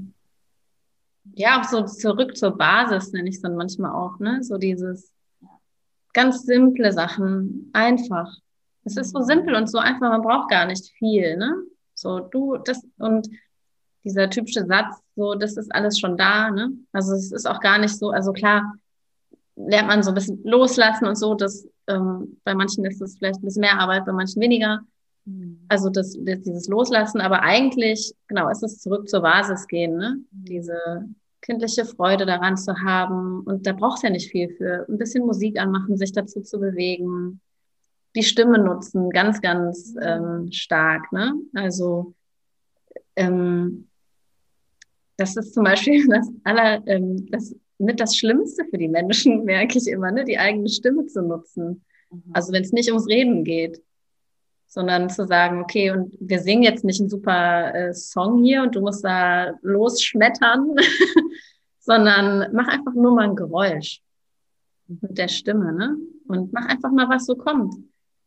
[1.36, 4.43] Ja, auch so zurück zur Basis nenne ich es dann manchmal auch, ne?
[4.43, 5.12] So dieses
[6.13, 8.32] ganz simple Sachen, einfach.
[8.84, 11.56] Es ist so simpel und so einfach, man braucht gar nicht viel, ne?
[11.93, 13.29] So, du, das, und
[14.03, 16.71] dieser typische Satz, so, das ist alles schon da, ne?
[16.91, 18.75] Also es ist auch gar nicht so, also klar,
[19.56, 23.39] lernt man so ein bisschen loslassen und so, das, ähm, bei manchen ist es vielleicht
[23.39, 24.82] ein bisschen mehr Arbeit, bei manchen weniger.
[25.26, 25.65] Mhm.
[25.67, 30.17] Also das, das, dieses Loslassen, aber eigentlich, genau, ist es zurück zur Basis gehen, ne?
[30.32, 31.06] Diese
[31.41, 33.41] kindliche Freude daran zu haben.
[33.41, 34.86] Und da braucht es ja nicht viel für.
[34.88, 37.41] Ein bisschen Musik anmachen, sich dazu zu bewegen.
[38.15, 41.34] Die Stimme nutzen, ganz, ganz ähm, stark, ne?
[41.54, 42.13] Also
[43.15, 43.88] ähm,
[45.17, 49.78] das ist zum Beispiel das aller, ähm, das mit das Schlimmste für die Menschen, merke
[49.78, 50.24] ich immer, ne?
[50.24, 51.84] Die eigene Stimme zu nutzen.
[52.10, 52.24] Mhm.
[52.34, 53.82] Also wenn es nicht ums Reden geht,
[54.67, 58.76] sondern zu sagen, okay, und wir singen jetzt nicht einen super äh, Song hier und
[58.76, 60.76] du musst da losschmettern,
[61.80, 64.02] sondern mach einfach nur mal ein Geräusch
[64.88, 65.96] mit der Stimme, ne?
[66.28, 67.76] Und mach einfach mal, was so kommt.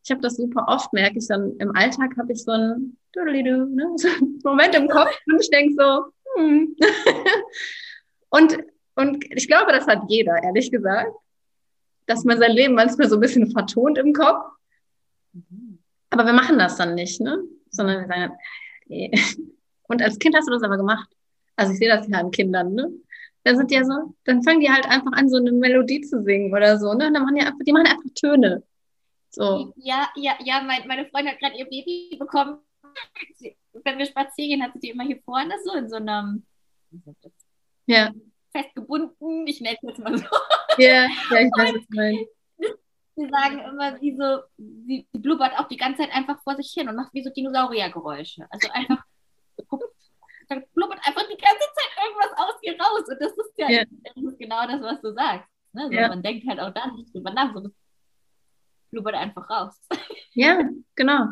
[0.05, 3.66] Ich habe das super oft, merke ich dann im Alltag habe ich so ein Doodly-Doo,
[3.66, 3.92] ne?
[3.97, 6.05] so einen Moment im Kopf und ich denke so,
[6.37, 6.77] hm.
[8.31, 8.59] und,
[8.96, 11.12] und ich glaube, das hat jeder, ehrlich gesagt,
[12.06, 14.44] dass man sein Leben manchmal so ein bisschen vertont im Kopf
[16.11, 17.42] aber wir machen das dann nicht, ne?
[17.70, 18.32] Sondern wir sagen,
[18.85, 19.11] okay.
[19.88, 21.09] Und als Kind hast du das aber gemacht.
[21.54, 22.90] Also ich sehe das ja an Kindern, ne?
[23.44, 26.22] Dann sind die ja so, dann fangen die halt einfach an, so eine Melodie zu
[26.22, 27.06] singen oder so, ne?
[27.06, 28.62] Und dann machen die einfach, die machen einfach Töne.
[29.30, 29.72] So.
[29.76, 32.59] Ja, ja, ja, mein, meine Freundin hat gerade ihr Baby bekommen.
[33.35, 36.44] Sie, wenn wir spazieren gehen, hat sie die immer hier vorne so in so einem
[37.87, 38.11] Ja.
[38.57, 40.25] Festgebunden, ich nenne es jetzt mal so.
[40.79, 42.31] Ja, ja, ich weiß, was du meinst.
[43.19, 46.88] Sie sagen immer, wie so, sie, blubbert auch die ganze Zeit einfach vor sich hin
[46.88, 48.47] und macht wie so Dinosauriergeräusche.
[48.51, 49.03] Also einfach,
[50.49, 53.09] dann blubbert einfach die ganze Zeit irgendwas aus ihr raus.
[53.09, 53.85] Und das ist ja, Ja.
[54.05, 55.49] Das ist genau das, was du sagst.
[55.73, 55.87] Ne?
[55.87, 56.09] So, Ja.
[56.09, 57.71] Man denkt halt auch da nicht drüber nach, so
[58.90, 59.81] blubbert einfach raus.
[60.35, 61.25] Ja, genau.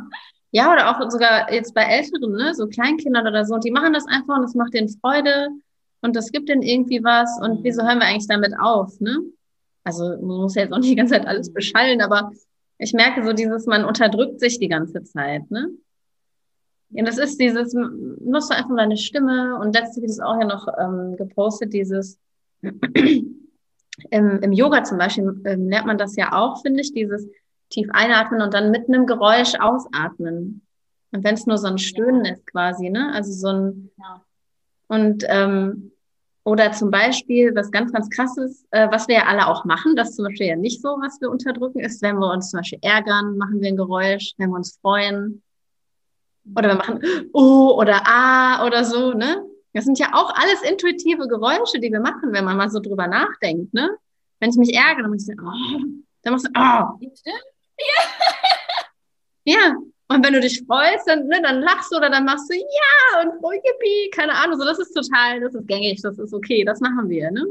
[0.51, 4.07] Ja, oder auch sogar jetzt bei Älteren, ne, so Kleinkindern oder so, die machen das
[4.07, 5.51] einfach und es macht denen Freude
[6.05, 9.21] und das gibt denen irgendwie was und wieso hören wir eigentlich damit auf, ne?
[9.85, 12.31] Also man muss ja jetzt auch nicht die ganze Zeit alles beschallen, aber
[12.77, 15.71] ich merke so dieses, man unterdrückt sich die ganze Zeit, ne?
[16.91, 20.69] Ja, das ist dieses, nutzt du einfach deine Stimme und letztlich ist auch ja noch
[20.79, 22.19] ähm, gepostet, dieses
[24.11, 27.27] im, im Yoga zum Beispiel ähm, lernt man das ja auch, finde ich, dieses
[27.71, 30.61] tief einatmen und dann mit einem Geräusch ausatmen.
[31.13, 33.11] Und wenn es nur so ein Stöhnen ist quasi, ne?
[33.15, 34.23] Also so ein ja.
[34.89, 35.93] und ähm,
[36.45, 39.97] oder zum Beispiel, was ganz, ganz krass ist, äh, was wir ja alle auch machen,
[39.97, 42.81] das zum Beispiel ja nicht so, was wir unterdrücken, ist, wenn wir uns zum Beispiel
[42.83, 45.43] ärgern, machen wir ein Geräusch, wenn wir uns freuen.
[46.55, 47.01] Oder wir machen
[47.33, 49.43] Oh oder Ah oder so, ne?
[49.73, 53.07] Das sind ja auch alles intuitive Geräusche, die wir machen, wenn man mal so drüber
[53.07, 53.97] nachdenkt, ne?
[54.39, 55.81] Wenn ich mich ärgere, dann muss ich sagen, oh,
[56.23, 56.61] dann machst du, oh.
[56.61, 57.35] Ja.
[59.45, 59.75] ja,
[60.09, 63.23] und wenn du dich freust, dann, ne, dann lachst du oder dann machst du ja
[63.23, 64.59] und oh, yippie, keine Ahnung.
[64.59, 67.31] So, das ist total, das ist gängig, das ist okay, das machen wir.
[67.31, 67.45] Ne?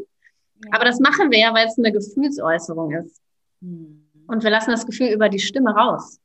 [0.63, 0.69] Ja.
[0.73, 3.21] Aber das machen wir ja, weil es eine Gefühlsäußerung ist.
[3.61, 4.07] Mhm.
[4.27, 6.19] Und wir lassen das Gefühl über die Stimme raus.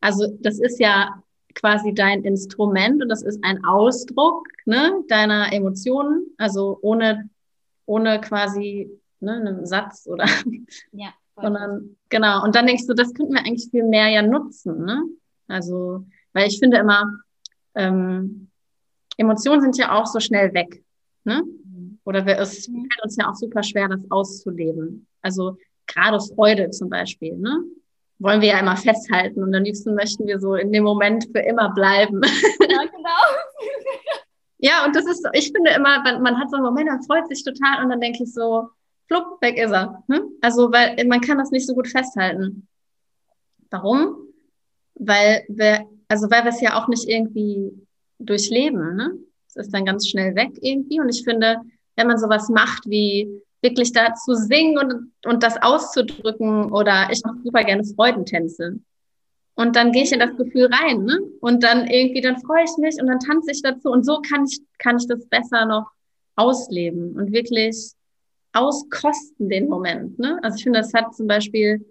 [0.00, 1.22] Also das ist ja
[1.54, 7.28] quasi dein Instrument und das ist ein Ausdruck ne, deiner Emotionen, also ohne,
[7.86, 10.26] ohne quasi ne, einen Satz oder
[10.92, 12.44] ja sondern genau.
[12.44, 15.02] Und dann denkst du, das könnten wir eigentlich viel mehr ja nutzen, ne?
[15.48, 17.04] Also, weil ich finde immer,
[17.74, 18.48] ähm,
[19.16, 20.82] Emotionen sind ja auch so schnell weg,
[21.24, 21.42] ne?
[22.04, 22.88] Oder wir, es mhm.
[22.90, 25.06] fällt uns ja auch super schwer, das auszuleben.
[25.22, 27.62] Also gerade Freude zum Beispiel, ne?
[28.18, 31.40] Wollen wir ja immer festhalten und am liebsten möchten wir so in dem Moment für
[31.40, 32.20] immer bleiben.
[32.70, 33.20] Ja, genau.
[34.58, 37.42] ja, und das ist, ich finde immer, man hat so einen Moment, man freut sich
[37.42, 38.68] total und dann denke ich so,
[39.10, 40.02] flupp, weg ist er.
[40.06, 40.22] Ne?
[40.40, 42.68] Also, weil man kann das nicht so gut festhalten.
[43.70, 44.16] Warum?
[44.94, 47.72] Weil wir, also weil wir es ja auch nicht irgendwie
[48.18, 49.12] durchleben, ne?
[49.48, 51.00] Es ist dann ganz schnell weg irgendwie.
[51.00, 51.60] Und ich finde,
[51.96, 57.22] wenn man sowas macht wie wirklich da zu singen und, und das auszudrücken oder ich
[57.24, 58.78] mache super gerne Freudentänze.
[59.54, 61.18] Und dann gehe ich in das Gefühl rein, ne?
[61.40, 63.90] Und dann irgendwie, dann freue ich mich und dann tanze ich dazu.
[63.90, 65.90] Und so kann ich, kann ich das besser noch
[66.36, 67.92] ausleben und wirklich
[68.52, 70.18] auskosten den Moment.
[70.18, 70.38] Ne?
[70.42, 71.84] Also ich finde, das hat zum Beispiel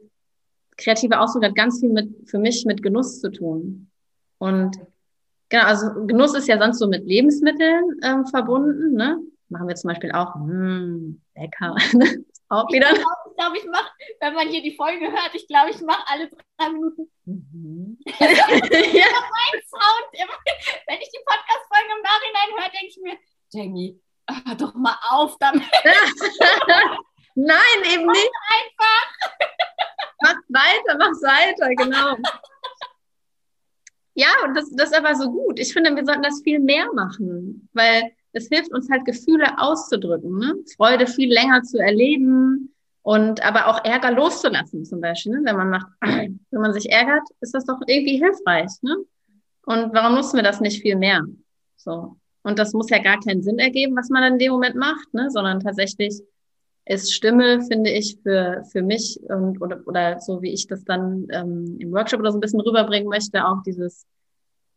[0.78, 3.92] kreative Ausdruck hat ganz viel mit für mich mit Genuss zu tun.
[4.38, 4.78] Und
[5.50, 8.94] genau, also Genuss ist ja sonst so mit Lebensmitteln ähm, verbunden.
[8.94, 9.20] Ne?
[9.50, 11.76] Machen wir zum Beispiel auch, mh, hm, lecker.
[12.50, 12.88] auch wieder.
[12.92, 13.92] Ich glaube, glaub, ich mache,
[14.22, 17.12] wenn man hier die Folge hört, ich glaube, ich mache alle drei Minuten.
[17.26, 17.98] Mhm.
[18.06, 18.18] ja.
[18.20, 23.18] mein Sound, wenn ich die Podcast-Folge im Nachhinein höre, denke ich mir,
[23.52, 24.00] Jamie,
[24.46, 25.64] hör doch mal auf damit.
[27.36, 28.32] Nein, eben mach nicht.
[28.54, 29.30] Einfach.
[30.22, 32.18] mach weiter, mach weiter, genau.
[34.16, 35.60] Ja, und das, das ist aber so gut.
[35.60, 40.38] Ich finde, wir sollten das viel mehr machen, weil es hilft uns halt Gefühle auszudrücken,
[40.38, 40.56] ne?
[40.76, 45.34] Freude viel länger zu erleben und aber auch Ärger loszulassen zum Beispiel.
[45.34, 45.42] Ne?
[45.44, 48.72] Wenn man macht, wenn man sich ärgert, ist das doch irgendwie hilfreich.
[48.82, 48.98] Ne?
[49.66, 51.24] Und warum nutzen wir das nicht viel mehr?
[51.76, 52.18] So.
[52.44, 55.30] Und das muss ja gar keinen Sinn ergeben, was man in dem Moment macht, ne?
[55.30, 56.22] sondern tatsächlich
[56.86, 61.28] ist Stimme, finde ich, für, für mich und, oder, oder so wie ich das dann
[61.32, 64.08] ähm, im Workshop oder so ein bisschen rüberbringen möchte, auch dieses,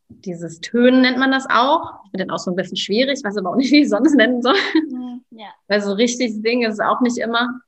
[0.08, 2.04] dieses Tönen nennt man das auch.
[2.04, 4.14] Ich finde den auch so ein bisschen schwierig, weiß aber auch nicht, wie ich sonst
[4.14, 4.56] nennen soll.
[4.90, 5.48] Mhm, ja.
[5.68, 7.60] Weil so richtig singen ist es auch nicht immer.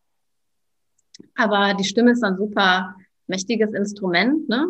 [1.37, 4.67] Aber die Stimme ist ein super mächtiges Instrument, ne?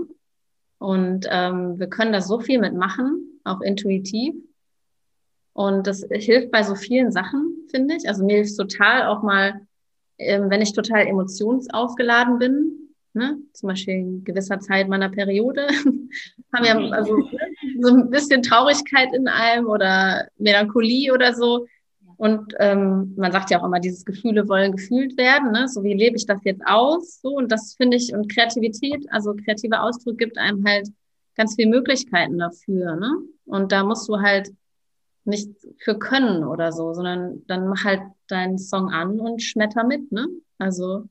[0.79, 4.35] Und ähm, wir können da so viel mitmachen, auch intuitiv.
[5.55, 8.09] Und das hilft bei so vielen Sachen, finde ich.
[8.09, 9.61] Also mir hilft total auch mal,
[10.19, 13.39] ähm, wenn ich total emotionsaufgeladen bin, ne?
[13.53, 15.69] zum Beispiel in gewisser Zeit meiner Periode,
[16.53, 17.31] haben wir also ne?
[17.81, 21.67] so ein bisschen Traurigkeit in einem oder Melancholie oder so.
[22.17, 25.53] Und ähm, man sagt ja auch immer, dieses Gefühle wollen gefühlt werden.
[25.53, 25.69] Ne?
[25.69, 27.21] So wie lebe ich das jetzt aus?
[27.21, 30.89] So und das finde ich und Kreativität, also kreativer Ausdruck gibt einem halt
[31.37, 32.97] ganz viele Möglichkeiten dafür.
[32.97, 33.11] Ne?
[33.45, 34.51] Und da musst du halt
[35.25, 40.13] nicht für können oder so, sondern dann mach halt deinen Song an und schmetter mit,
[40.13, 40.27] ne?
[40.59, 41.09] Also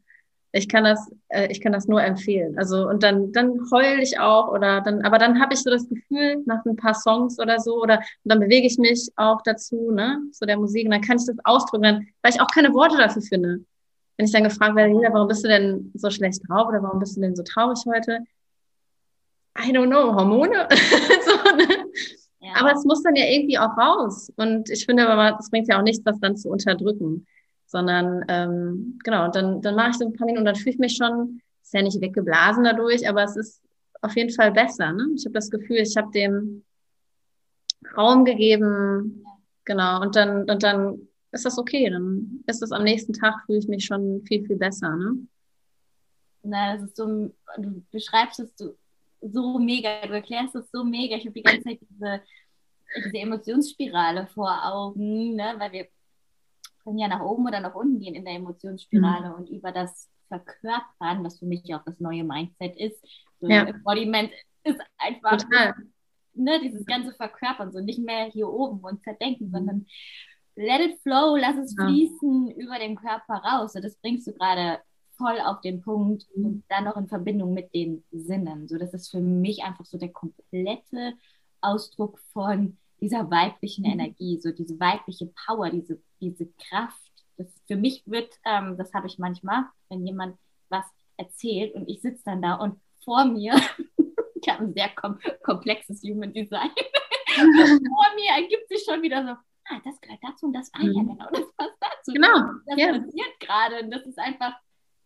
[0.56, 2.58] ich kann das, äh, ich kann das nur empfehlen.
[2.58, 5.90] Also und dann, dann heul ich auch oder dann, aber dann habe ich so das
[5.90, 10.22] Gefühl nach ein paar Songs oder so oder dann bewege ich mich auch dazu, ne,
[10.32, 13.24] zu der Musik und dann kann ich das ausdrücken, weil ich auch keine Worte dafür
[13.24, 13.62] finde.
[14.18, 17.00] Wenn ich dann gefragt werde, Julia, warum bist du denn so schlecht drauf oder warum
[17.00, 18.20] bist du denn so traurig heute?
[19.58, 20.68] I don't know, Hormone?
[22.56, 24.32] Aber es muss dann ja irgendwie auch raus.
[24.36, 27.26] Und ich finde aber, es bringt ja auch nichts, das dann zu unterdrücken.
[27.66, 30.72] Sondern, ähm, genau, und dann, dann mache ich so ein paar Minuten und dann fühle
[30.72, 33.62] ich mich schon, ist ja nicht weggeblasen dadurch, aber es ist
[34.02, 34.92] auf jeden Fall besser.
[34.92, 35.08] Ne?
[35.16, 36.64] Ich habe das Gefühl, ich habe dem
[37.98, 39.26] Raum gegeben,
[39.66, 41.90] genau, und dann, und dann ist das okay.
[41.90, 44.96] Dann ist es am nächsten Tag, fühle ich mich schon viel, viel besser.
[44.96, 45.28] Ne?
[46.44, 48.76] Na, das ist so, du beschreibst es so,
[49.22, 51.16] so mega, du erklärst es so mega.
[51.16, 52.22] Ich habe die ganze Zeit diese,
[52.96, 55.56] diese Emotionsspirale vor Augen, ne?
[55.58, 55.88] weil wir
[56.84, 59.36] können ja nach oben oder nach unten gehen in der Emotionsspirale mhm.
[59.36, 63.04] und über das Verkörpern, was für mich auch das neue Mindset ist.
[63.40, 63.64] So ja.
[63.64, 64.32] Embodiment
[64.64, 65.74] ist einfach Total.
[66.36, 69.52] Ne, dieses ganze Verkörpern, so nicht mehr hier oben und zerdenken, mhm.
[69.52, 69.86] sondern
[70.56, 72.56] let it flow, lass es fließen ja.
[72.56, 73.74] über den Körper raus.
[73.74, 74.80] So, das bringst du gerade
[75.16, 76.46] voll auf den Punkt mhm.
[76.46, 78.68] und dann noch in Verbindung mit den Sinnen.
[78.68, 81.14] So, das ist für mich einfach so der komplette
[81.62, 83.92] Ausdruck von dieser weiblichen mhm.
[83.92, 86.98] Energie, so diese weibliche Power, diese, diese Kraft.
[87.36, 90.38] Das für mich wird, ähm, das habe ich manchmal, wenn jemand
[90.70, 90.86] was
[91.18, 93.56] erzählt und ich sitze dann da und vor mir,
[94.42, 96.70] ich habe ein sehr kom komplexes Human Design,
[97.36, 101.02] vor mir ergibt sich schon wieder so, ah, das gehört dazu und das, ah ja,
[101.02, 101.10] mhm.
[101.10, 102.14] genau, das passt dazu.
[102.14, 102.40] Genau.
[102.66, 102.88] Das ja.
[102.94, 104.54] passiert gerade und das ist einfach,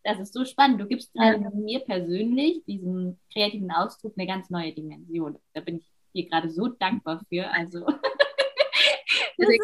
[0.04, 0.80] das ist so spannend.
[0.80, 1.50] Du gibst gerade ja.
[1.50, 5.40] mir persönlich, diesem kreativen Ausdruck, eine ganz neue Dimension.
[5.54, 7.50] Da bin ich dir gerade so dankbar für.
[7.52, 7.86] Also,
[9.38, 9.62] das, ist,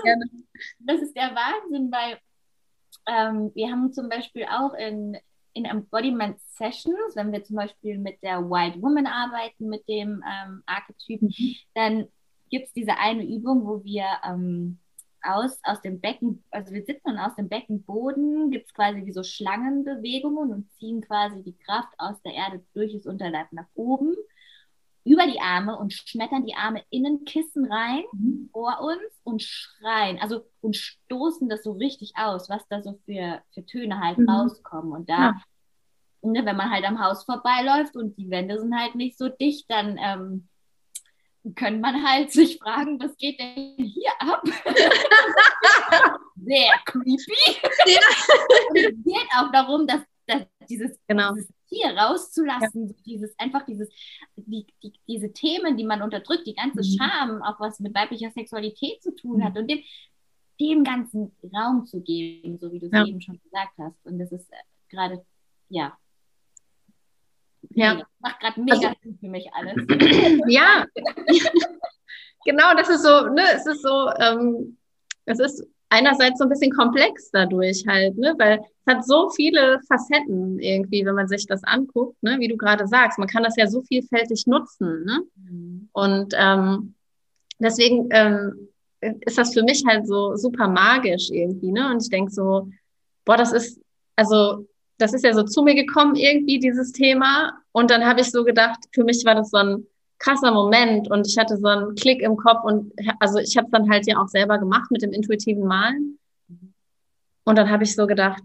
[0.79, 2.19] das ist der Wahnsinn, weil
[3.07, 5.17] ähm, wir haben zum Beispiel auch in,
[5.53, 10.63] in Embodiment Sessions, wenn wir zum Beispiel mit der White Woman arbeiten, mit dem ähm,
[10.65, 11.55] Archetypen, mhm.
[11.73, 12.07] dann
[12.49, 14.79] gibt es diese eine Übung, wo wir ähm,
[15.23, 19.13] aus, aus dem Becken, also wir sitzen und aus dem Beckenboden gibt es quasi wie
[19.13, 24.15] so Schlangenbewegungen und ziehen quasi die Kraft aus der Erde durch das Unterleib nach oben
[25.05, 28.49] über die Arme und schmettern die Arme in ein Kissen rein mhm.
[28.51, 33.41] vor uns und schreien, also und stoßen das so richtig aus, was da so für,
[33.53, 34.29] für Töne halt mhm.
[34.29, 34.93] rauskommen.
[34.93, 35.41] Und da, ja.
[36.21, 39.69] ne, wenn man halt am Haus vorbeiläuft und die Wände sind halt nicht so dicht,
[39.69, 40.47] dann ähm,
[41.55, 44.43] könnte man halt sich fragen, was geht denn hier ab?
[46.35, 47.59] Sehr creepy.
[47.85, 47.99] Ja.
[48.73, 51.33] es geht auch darum, dass, dass dieses, genau.
[51.33, 52.95] dieses hier rauszulassen, ja.
[53.05, 53.89] dieses einfach dieses,
[54.35, 56.97] die, die, diese Themen, die man unterdrückt, die ganze mhm.
[56.97, 59.43] Scham, auch was mit weiblicher Sexualität zu tun mhm.
[59.43, 59.79] hat und dem,
[60.59, 63.05] dem ganzen Raum zu geben, so wie du es ja.
[63.05, 64.05] eben schon gesagt hast.
[64.05, 64.55] Und das ist äh,
[64.89, 65.25] gerade,
[65.69, 65.97] ja.
[67.71, 67.95] Ja.
[67.95, 69.75] Das macht gerade mega also, Sinn für mich alles.
[70.47, 70.85] ja.
[72.45, 74.77] genau, das ist so, ne, es ist so, ähm,
[75.25, 78.33] es ist einerseits so ein bisschen komplex dadurch halt, ne?
[78.39, 82.39] weil es hat so viele Facetten irgendwie, wenn man sich das anguckt, ne?
[82.39, 83.19] wie du gerade sagst.
[83.19, 85.05] Man kann das ja so vielfältig nutzen.
[85.05, 85.21] Ne?
[85.35, 85.89] Mhm.
[85.93, 86.95] Und ähm,
[87.59, 88.69] deswegen ähm,
[89.01, 91.71] ist das für mich halt so super magisch irgendwie.
[91.71, 91.91] Ne?
[91.91, 92.69] Und ich denke so,
[93.23, 93.79] boah, das ist,
[94.15, 97.53] also das ist ja so zu mir gekommen irgendwie, dieses Thema.
[97.71, 99.85] Und dann habe ich so gedacht, für mich war das so ein
[100.19, 103.71] krasser Moment und ich hatte so einen Klick im Kopf und also ich habe es
[103.71, 106.19] dann halt ja auch selber gemacht mit dem intuitiven Malen.
[107.45, 108.41] Und dann habe ich so gedacht,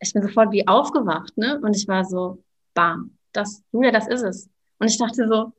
[0.00, 1.60] ich bin sofort wie aufgewacht, ne?
[1.62, 2.42] Und ich war so,
[2.74, 4.48] bam, das, Julia, das ist es.
[4.78, 5.52] Und ich dachte so,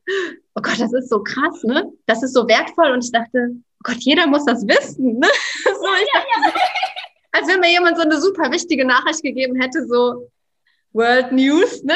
[0.55, 1.91] oh Gott, das ist so krass, ne?
[2.07, 2.91] Das ist so wertvoll.
[2.91, 5.27] Und ich dachte, oh Gott, jeder muss das wissen, ne?
[5.63, 6.59] so, dachte,
[7.33, 10.31] als wenn mir jemand so eine super wichtige Nachricht gegeben hätte, so
[10.93, 11.95] World News, ne?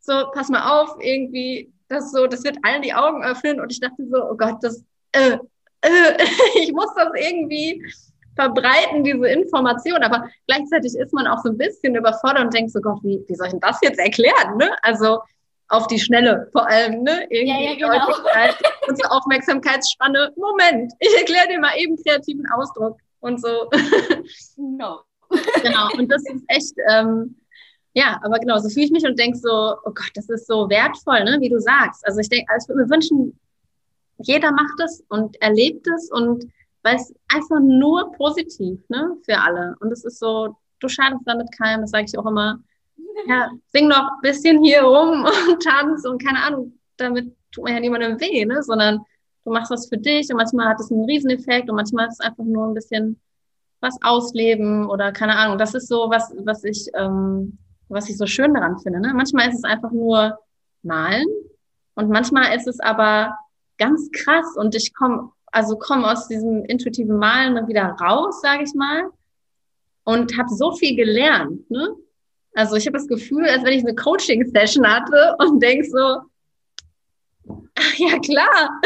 [0.00, 3.80] So, pass mal auf, irgendwie, das so, das wird allen die Augen öffnen und ich
[3.80, 5.36] dachte so, oh Gott, das, äh,
[5.82, 6.16] äh,
[6.62, 7.84] ich muss das irgendwie
[8.36, 12.80] verbreiten, diese Information, aber gleichzeitig ist man auch so ein bisschen überfordert und denkt so,
[12.80, 14.70] Gott, wie, wie soll ich denn das jetzt erklären, ne?
[14.82, 15.18] Also,
[15.68, 17.26] auf die Schnelle vor allem, ne?
[17.30, 18.06] Irgendwie ja, ja, genau.
[18.88, 20.32] unsere Aufmerksamkeitsspanne.
[20.36, 23.70] Moment, ich erkläre dir mal eben kreativen Ausdruck und so.
[24.56, 25.00] No.
[25.62, 27.36] genau, und das ist echt, ähm,
[27.92, 30.68] ja, aber genau, so fühle ich mich und denke so, oh Gott, das ist so
[30.68, 32.06] wertvoll, ne, wie du sagst.
[32.06, 33.38] Also ich denke, also ich würde mir wünschen,
[34.18, 36.44] jeder macht es und erlebt es und
[36.82, 39.76] weil es einfach nur positiv, ne, für alle.
[39.80, 42.60] Und es ist so, du schadest damit keinem, das sage ich auch immer.
[43.26, 47.74] Ja, sing noch ein bisschen hier rum und tanz und keine Ahnung, damit tut man
[47.74, 49.00] ja niemandem weh, ne, sondern
[49.44, 52.26] du machst was für dich und manchmal hat es einen Rieseneffekt und manchmal ist es
[52.26, 53.20] einfach nur ein bisschen
[53.80, 55.58] was ausleben oder keine Ahnung.
[55.58, 57.58] Das ist so was, was ich ähm,
[57.90, 59.00] was ich so schön daran finde.
[59.00, 59.12] Ne?
[59.14, 60.38] Manchmal ist es einfach nur
[60.82, 61.26] malen
[61.94, 63.36] und manchmal ist es aber
[63.78, 68.74] ganz krass und ich komme also komme aus diesem intuitiven Malen wieder raus, sage ich
[68.74, 69.10] mal,
[70.04, 71.68] und habe so viel gelernt.
[71.70, 71.94] Ne?
[72.54, 76.20] Also ich habe das Gefühl, als wenn ich eine Coaching-Session hatte und denk so,
[77.80, 78.80] ach, ja klar.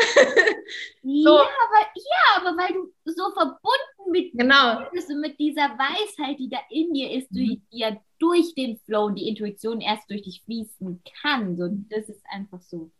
[1.03, 1.37] so.
[1.37, 4.83] Ja, aber, ja, aber weil du so verbunden mit, genau.
[4.93, 9.17] bist mit dieser Weisheit, die da in dir ist, die ja durch den Flow und
[9.17, 11.57] die Intuition erst durch dich fließen kann.
[11.57, 12.91] So, das ist einfach so.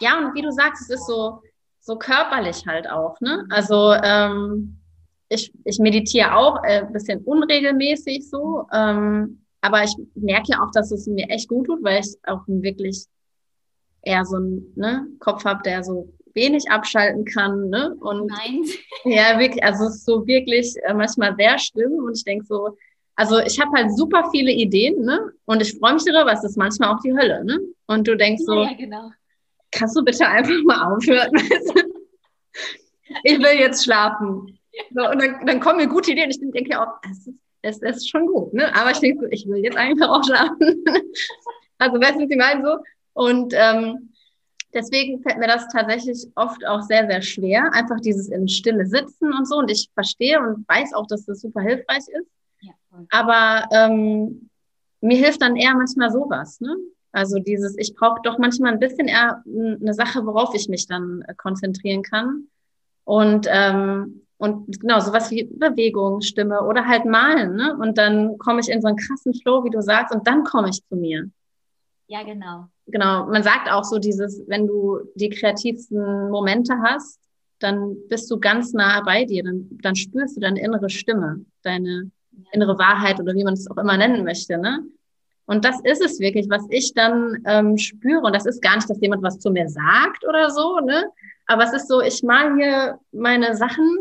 [0.00, 1.42] Ja, und wie du sagst, es ist so,
[1.80, 3.20] so körperlich halt auch.
[3.20, 3.46] Ne?
[3.50, 4.78] Also ähm,
[5.28, 8.66] ich, ich meditiere auch ein äh, bisschen unregelmäßig so.
[8.72, 12.40] Ähm, aber ich merke ja auch, dass es mir echt gut tut, weil ich auch
[12.46, 13.06] wirklich
[14.02, 17.68] eher so einen ne, Kopf habe, der so wenig abschalten kann.
[17.68, 17.94] Ne?
[18.00, 18.64] Und Nein.
[19.04, 22.76] ja, wirklich, also es ist so wirklich äh, manchmal sehr schlimm und ich denke so,
[23.14, 25.32] also ich habe halt super viele Ideen, ne?
[25.44, 27.60] Und ich freue mich darüber, es ist manchmal auch die Hölle, ne?
[27.86, 29.10] Und du denkst so, ja, genau.
[29.70, 31.30] kannst du bitte einfach mal aufhören?
[33.24, 34.58] ich will jetzt schlafen.
[34.94, 36.30] So, und dann, dann kommen mir gute Ideen.
[36.30, 37.26] Ich denke auch, es
[37.62, 38.74] ist, es ist schon gut, ne?
[38.74, 40.58] Aber ich denke so, ich will jetzt einfach auch schlafen.
[41.78, 42.78] also weißt du, was ich meine so?
[43.14, 44.12] Und ähm,
[44.72, 49.32] deswegen fällt mir das tatsächlich oft auch sehr, sehr schwer, einfach dieses in Stille sitzen
[49.32, 49.56] und so.
[49.58, 52.30] Und ich verstehe und weiß auch, dass das super hilfreich ist.
[52.60, 52.72] Ja.
[53.10, 54.48] Aber ähm,
[55.00, 56.76] mir hilft dann eher manchmal sowas, ne?
[57.14, 61.22] Also dieses, ich brauche doch manchmal ein bisschen eher eine Sache, worauf ich mich dann
[61.28, 62.48] äh, konzentrieren kann.
[63.04, 67.76] Und ähm, und genau, sowas wie Bewegung, Stimme oder halt malen, ne?
[67.78, 70.68] Und dann komme ich in so einen krassen Flow, wie du sagst, und dann komme
[70.68, 71.30] ich zu mir.
[72.08, 72.66] Ja, genau.
[72.86, 77.20] Genau, man sagt auch so dieses, wenn du die kreativsten Momente hast,
[77.60, 82.10] dann bist du ganz nah bei dir, dann, dann spürst du deine innere Stimme, deine
[82.50, 84.84] innere Wahrheit oder wie man es auch immer nennen möchte, ne?
[85.44, 88.20] Und das ist es wirklich, was ich dann ähm, spüre.
[88.20, 91.04] Und das ist gar nicht, dass jemand was zu mir sagt oder so, ne?
[91.46, 93.98] Aber es ist so, ich mal hier meine Sachen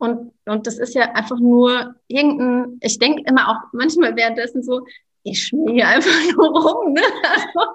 [0.00, 4.86] und, und das ist ja einfach nur irgendein, ich denke immer auch manchmal währenddessen so,
[5.22, 7.02] ich schmier einfach nur rum, ne?
[7.22, 7.72] Also,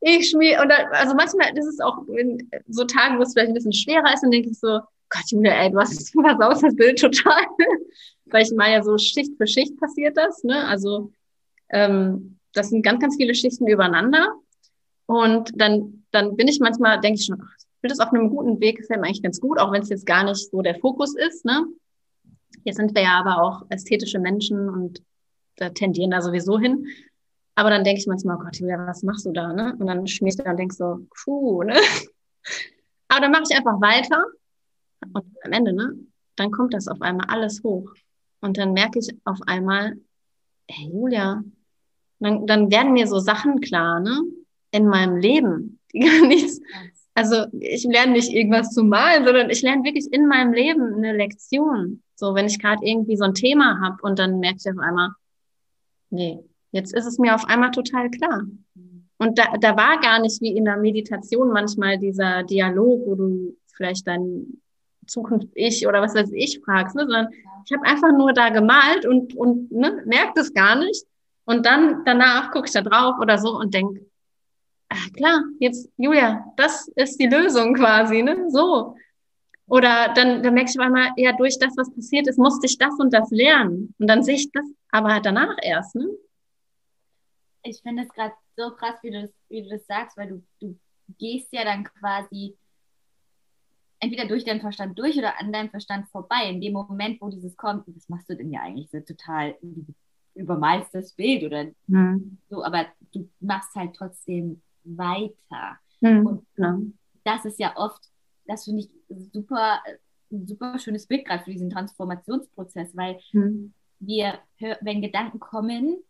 [0.00, 3.48] ich schmier, und da, also manchmal ist es auch in so Tagen, wo es vielleicht
[3.48, 6.62] ein bisschen schwerer ist, dann denke ich so, Gott, Julia, ey, du hast was aus
[6.62, 7.42] das Bild total.
[8.26, 10.66] Weil ich meine ja so Schicht für Schicht passiert das, ne?
[10.66, 11.12] Also
[11.70, 14.34] ähm, das sind ganz, ganz viele Schichten übereinander.
[15.06, 18.60] Und dann, dann bin ich manchmal, denke ich schon, ach, Bild ist auf einem guten
[18.60, 21.14] Weg, gefällt mir eigentlich ganz gut, auch wenn es jetzt gar nicht so der Fokus
[21.16, 21.44] ist.
[21.44, 21.66] Ne?
[22.62, 25.02] Hier sind wir ja aber auch ästhetische Menschen und
[25.56, 26.86] da tendieren da sowieso hin.
[27.54, 29.52] Aber dann denke ich manchmal, oh Gott, Julia, was machst du da?
[29.52, 29.76] Ne?
[29.78, 31.74] Und dann schmierst du dann und denkst so, puh, ne?
[33.08, 34.24] Aber dann mache ich einfach weiter
[35.12, 35.94] und am Ende, ne,
[36.36, 37.90] dann kommt das auf einmal alles hoch.
[38.40, 39.96] Und dann merke ich auf einmal,
[40.68, 41.42] hey Julia,
[42.20, 44.22] dann, dann werden mir so Sachen klar, ne,
[44.70, 46.60] in meinem Leben, gar nichts
[47.14, 51.12] also ich lerne nicht irgendwas zu malen, sondern ich lerne wirklich in meinem Leben eine
[51.12, 52.02] Lektion.
[52.14, 55.10] So, wenn ich gerade irgendwie so ein Thema habe und dann merke ich auf einmal,
[56.12, 56.38] nee,
[56.70, 58.42] jetzt ist es mir auf einmal total klar.
[59.18, 63.56] Und da, da war gar nicht wie in der Meditation manchmal dieser Dialog, wo du
[63.74, 64.60] vielleicht dein
[65.06, 67.02] Zukunft-Ich oder was weiß ich fragst, ne?
[67.02, 67.28] sondern
[67.64, 71.04] ich habe einfach nur da gemalt und, und ne, merkt es gar nicht.
[71.44, 74.00] Und dann danach gucke ich da drauf oder so und denk
[74.88, 78.46] ah, klar, jetzt, Julia, das ist die Lösung quasi, ne?
[78.48, 78.96] So.
[79.72, 82.76] Oder dann, dann merke ich auf einmal, ja, durch das, was passiert ist, musste ich
[82.76, 83.94] das und das lernen.
[83.98, 86.10] Und dann sehe ich das aber danach erst, ne?
[87.62, 90.42] Ich finde es gerade so krass, wie du, das, wie du das sagst, weil du,
[90.60, 90.78] du
[91.16, 92.54] gehst ja dann quasi
[93.98, 96.50] entweder durch deinen Verstand durch oder an deinem Verstand vorbei.
[96.50, 99.56] In dem Moment, wo dieses kommt, was machst du denn ja eigentlich so total
[100.34, 102.36] übermalst das Bild oder hm.
[102.50, 105.78] so, aber du machst halt trotzdem weiter.
[106.00, 106.26] Mhm.
[106.26, 106.78] Und genau.
[107.24, 108.02] das ist ja oft,
[108.44, 108.90] das finde ich
[109.32, 109.82] super,
[110.30, 113.74] ein super schönes Bild gerade für diesen Transformationsprozess, weil mhm.
[114.00, 114.38] wir,
[114.80, 116.02] wenn Gedanken kommen,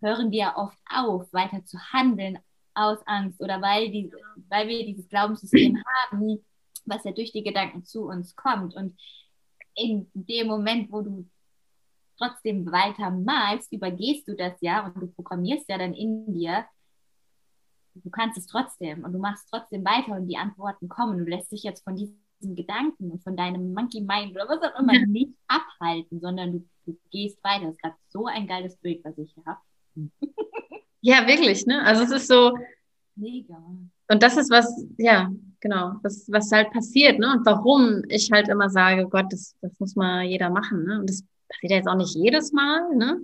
[0.00, 2.38] hören wir ja oft auf, weiter zu handeln
[2.74, 4.12] aus Angst oder weil, die,
[4.48, 6.44] weil wir dieses Glaubenssystem haben,
[6.84, 8.74] was ja durch die Gedanken zu uns kommt.
[8.74, 8.98] Und
[9.74, 11.28] in dem Moment, wo du
[12.18, 16.64] trotzdem weiter malst, übergehst du das ja und du programmierst ja dann in dir,
[18.02, 21.18] du kannst es trotzdem und du machst trotzdem weiter und die Antworten kommen.
[21.18, 24.78] Du lässt dich jetzt von diesen Gedanken und von deinem Monkey Mind oder was auch
[24.78, 25.06] immer ja.
[25.06, 27.66] nicht abhalten, sondern du, du gehst weiter.
[27.66, 29.60] Das ist gerade so ein geiles Bild, was ich hier habe.
[31.00, 31.82] Ja, wirklich, ne?
[31.84, 32.58] Also es ist so.
[33.14, 33.56] Mega.
[34.08, 35.30] Und das ist was, ja,
[35.60, 37.32] genau, was, was halt passiert, ne?
[37.32, 40.98] Und warum ich halt immer sage, Gott, das, das muss mal jeder machen, ne?
[40.98, 43.20] Und das passiert ja jetzt auch nicht jedes Mal, ne?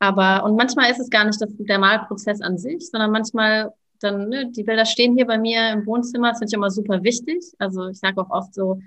[0.00, 4.28] Aber, und manchmal ist es gar nicht das, der Malprozess an sich, sondern manchmal dann,
[4.28, 7.42] ne, die Bilder stehen hier bei mir im Wohnzimmer, das finde ich immer super wichtig.
[7.58, 8.80] Also ich sage auch oft so,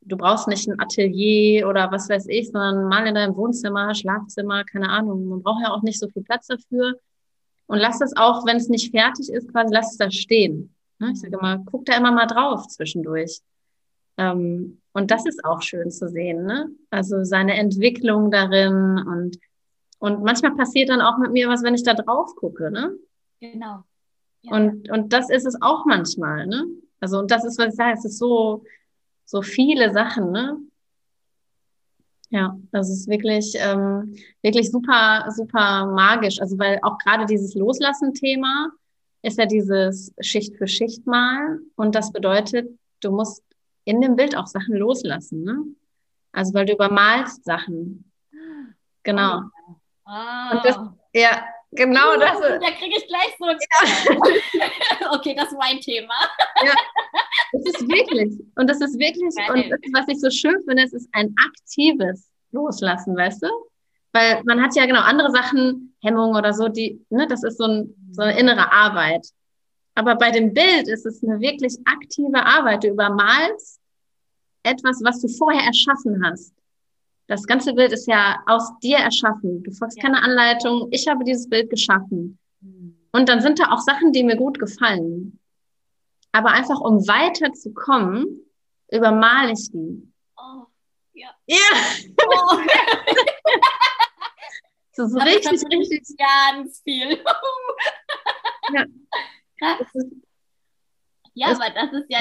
[0.00, 4.64] du brauchst nicht ein Atelier oder was weiß ich, sondern mal in deinem Wohnzimmer, Schlafzimmer,
[4.64, 5.26] keine Ahnung.
[5.26, 6.98] Man braucht ja auch nicht so viel Platz dafür.
[7.66, 10.74] Und lass es auch, wenn es nicht fertig ist, quasi lass es da stehen.
[10.98, 11.10] Ne?
[11.12, 13.40] Ich sage immer, guck da immer mal drauf zwischendurch.
[14.16, 16.70] Ähm, und das ist auch schön zu sehen, ne?
[16.90, 19.38] Also seine Entwicklung darin und
[19.98, 22.96] und manchmal passiert dann auch mit mir was, wenn ich da drauf gucke, ne?
[23.40, 23.84] Genau.
[24.44, 26.64] Und, und das ist es auch manchmal, ne?
[27.00, 28.64] Also, und das ist, was ich sage, es ist so,
[29.24, 30.58] so viele Sachen, ne?
[32.30, 36.40] Ja, das ist wirklich, ähm, wirklich super, super magisch.
[36.40, 38.70] Also weil auch gerade dieses Loslassen-Thema
[39.22, 41.58] ist ja dieses Schicht für Schicht mal.
[41.76, 42.68] Und das bedeutet,
[43.00, 43.42] du musst
[43.84, 45.42] in dem Bild auch Sachen loslassen.
[45.42, 45.64] Ne?
[46.32, 48.12] Also weil du übermalst Sachen.
[49.04, 49.42] Genau.
[50.04, 50.52] Oh.
[50.52, 50.78] Und das,
[51.14, 52.40] ja, genau Uh, das.
[52.40, 53.56] Da kriege ich gleich so ein
[54.54, 55.12] ja.
[55.16, 56.14] Okay, das ist mein Thema.
[56.64, 56.74] Ja,
[57.52, 58.38] es ist wirklich.
[58.56, 59.50] Und das ist wirklich, Geil.
[59.50, 63.48] und das, was ich so schön finde, es ist ein aktives Loslassen, weißt du?
[64.12, 67.64] Weil man hat ja genau andere Sachen, Hemmungen oder so, die, ne, das ist so,
[67.64, 69.26] ein, so eine innere Arbeit.
[69.94, 72.84] Aber bei dem Bild ist es eine wirklich aktive Arbeit.
[72.84, 73.80] Du übermalst
[74.62, 76.54] etwas, was du vorher erschaffen hast.
[77.28, 79.62] Das ganze Bild ist ja aus dir erschaffen.
[79.62, 80.04] Du folgst Ja.
[80.04, 80.88] keine Anleitung.
[80.90, 82.38] Ich habe dieses Bild geschaffen.
[83.12, 85.38] Und dann sind da auch Sachen, die mir gut gefallen.
[86.32, 88.40] Aber einfach um weiterzukommen,
[88.90, 90.10] übermale ich die.
[90.36, 90.64] Oh,
[91.14, 91.28] ja.
[91.46, 91.56] Ja,
[92.26, 92.58] Oh,
[94.96, 96.16] das ist ich richtig, richtig.
[96.18, 97.22] ganz viel.
[98.70, 98.84] Ja.
[99.60, 100.12] Das ist,
[101.38, 102.20] Ja, Es- aber das ist ja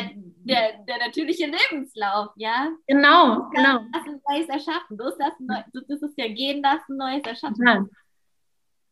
[0.50, 2.70] der, der natürliche Lebenslauf, ja?
[2.88, 3.80] genau, genau.
[3.94, 4.98] Lassen, Neues erschaffen.
[4.98, 7.56] Loslassen, neu, das ist ja gehen lassen, Neues erschaffen.
[7.56, 7.90] Total.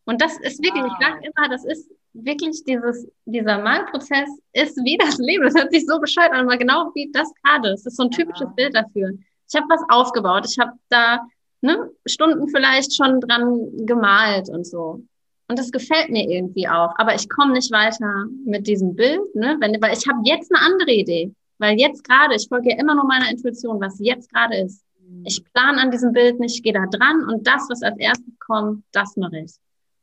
[0.08, 1.00] Und das ist wirklich, ich Wow.
[1.00, 5.44] sage immer, das ist wirklich dieses, dieser Malprozess ist wie das Leben.
[5.44, 7.70] Das hört sich so bescheuert an, aber genau wie das gerade.
[7.70, 8.52] Es ist so ein typisches Ja.
[8.56, 9.10] Bild dafür.
[9.48, 10.46] Ich habe was aufgebaut.
[10.48, 11.26] Ich habe da
[11.60, 15.02] ne, Stunden vielleicht schon dran gemalt und so.
[15.48, 16.92] Und das gefällt mir irgendwie auch.
[16.98, 19.56] Aber ich komme nicht weiter mit diesem Bild, ne?
[19.60, 21.32] Wenn, weil ich habe jetzt eine andere Idee.
[21.58, 24.84] Weil jetzt gerade, ich folge ja immer nur meiner Intuition, was jetzt gerade ist.
[25.24, 28.84] Ich plane an diesem Bild nicht, gehe da dran und das, was als erstes kommt,
[28.92, 29.52] das mache ich.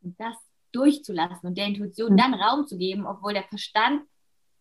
[0.02, 0.36] Und das
[0.72, 2.18] durchzulassen und der Intuition Mhm.
[2.18, 4.02] dann Raum zu geben, obwohl der Verstand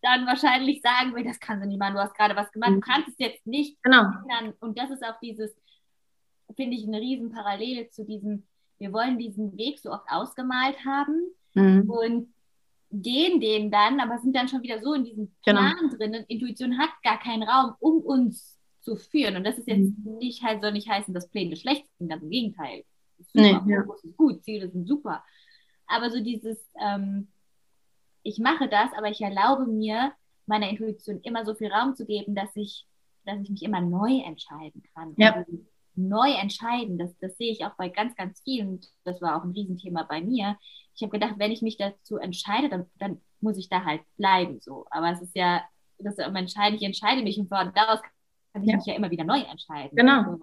[0.03, 2.75] dann wahrscheinlich sagen will, das kannst du nicht machen, du hast gerade was gemacht, Mhm.
[2.75, 4.03] du kannst es jetzt nicht Genau.
[4.03, 4.53] ändern.
[4.61, 5.55] Und das ist auch dieses,
[6.57, 8.47] finde ich, eine riesen Parallele zu diesem,
[8.83, 11.15] wir wollen diesen Weg so oft ausgemalt haben
[11.55, 11.89] Mhm.
[11.91, 12.35] und
[12.91, 15.61] gehen den dann, aber sind dann schon wieder so in diesem Genau.
[15.61, 16.15] Plan drin.
[16.17, 19.37] Und Intuition hat gar keinen Raum, um uns zu führen.
[19.37, 20.17] Und das ist jetzt Mhm.
[20.19, 22.85] nicht halt, soll nicht heißen, dass Pläne schlecht sind, ganz im Gegenteil.
[23.19, 23.83] Ist Nee, Super, ja.
[24.03, 25.25] Ist gut, Ziele sind super.
[25.87, 27.29] Aber so dieses, ähm,
[28.25, 30.13] ich mache das, aber ich erlaube mir,
[30.47, 32.87] meiner Intuition immer so viel Raum zu geben, dass ich,
[33.25, 35.15] dass ich mich immer neu entscheiden kann.
[35.17, 35.37] Ja.
[35.37, 38.81] Und neu entscheiden, das, das sehe ich auch bei ganz, ganz vielen.
[39.05, 40.57] Das war auch ein Riesenthema bei mir.
[40.95, 44.61] Ich habe gedacht, wenn ich mich dazu entscheide, dann, dann muss ich da halt bleiben.
[44.61, 44.87] So.
[44.91, 45.63] Aber es ist ja,
[45.99, 48.01] das ist entscheiden, ich entscheide mich und von daraus
[48.53, 48.77] kann ich Ja.
[48.77, 49.97] mich ja immer wieder neu entscheiden.
[49.97, 50.25] Genau.
[50.25, 50.41] So,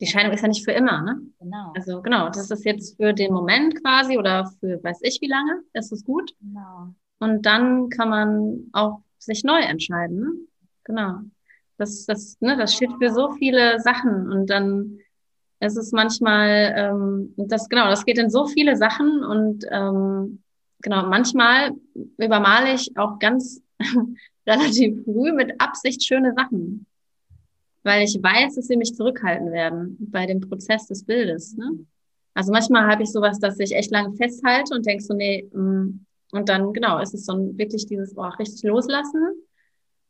[0.00, 1.20] Die Scheidung ist ja nicht für immer, ne?
[1.38, 1.72] genau.
[1.74, 5.62] Also genau, das ist jetzt für den Moment quasi oder für weiß ich wie lange,
[5.72, 6.34] ist es gut.
[6.40, 6.94] genau.
[7.20, 10.30] Und dann kann man auch sich neu entscheiden, ne?
[10.84, 11.18] Genau.
[11.78, 14.98] Das, das, ne, das steht für so viele Sachen und dann
[15.60, 20.42] ist es manchmal, ähm, das genau, das geht in so viele Sachen und ähm,
[20.82, 21.72] genau, manchmal
[22.16, 23.62] übermale ich auch ganz
[24.46, 26.86] relativ früh mit Absicht schöne Sachen,
[27.82, 31.56] weil ich weiß, dass sie mich zurückhalten werden bei dem Prozess des Bildes.
[31.56, 31.86] Ne?
[32.34, 36.04] Also manchmal habe ich sowas, dass ich echt lange festhalte und denk so, nee, mm,
[36.30, 39.42] und dann, genau, ist es so ein, wirklich dieses, oh, richtig loslassen.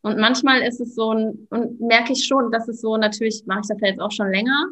[0.02, 3.60] Und manchmal ist es so ein, und merke ich schon, dass es so, natürlich mache
[3.62, 4.66] ich das jetzt auch schon länger,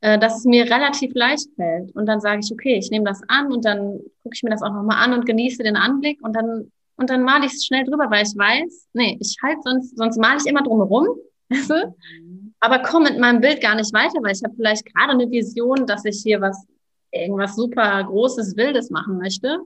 [0.00, 1.94] äh, dass es mir relativ leicht fällt.
[1.94, 4.62] Und dann sage ich, okay, ich nehme das an und dann gucke ich mir das
[4.62, 7.84] auch nochmal an und genieße den Anblick und dann, und dann male ich es schnell
[7.84, 11.08] drüber, weil ich weiß, nee, ich halt sonst, sonst male ich immer drumherum,
[12.60, 15.86] aber komme mit meinem Bild gar nicht weiter, weil ich habe vielleicht gerade eine Vision,
[15.86, 16.66] dass ich hier was,
[17.10, 19.60] irgendwas super Großes, Wildes machen möchte.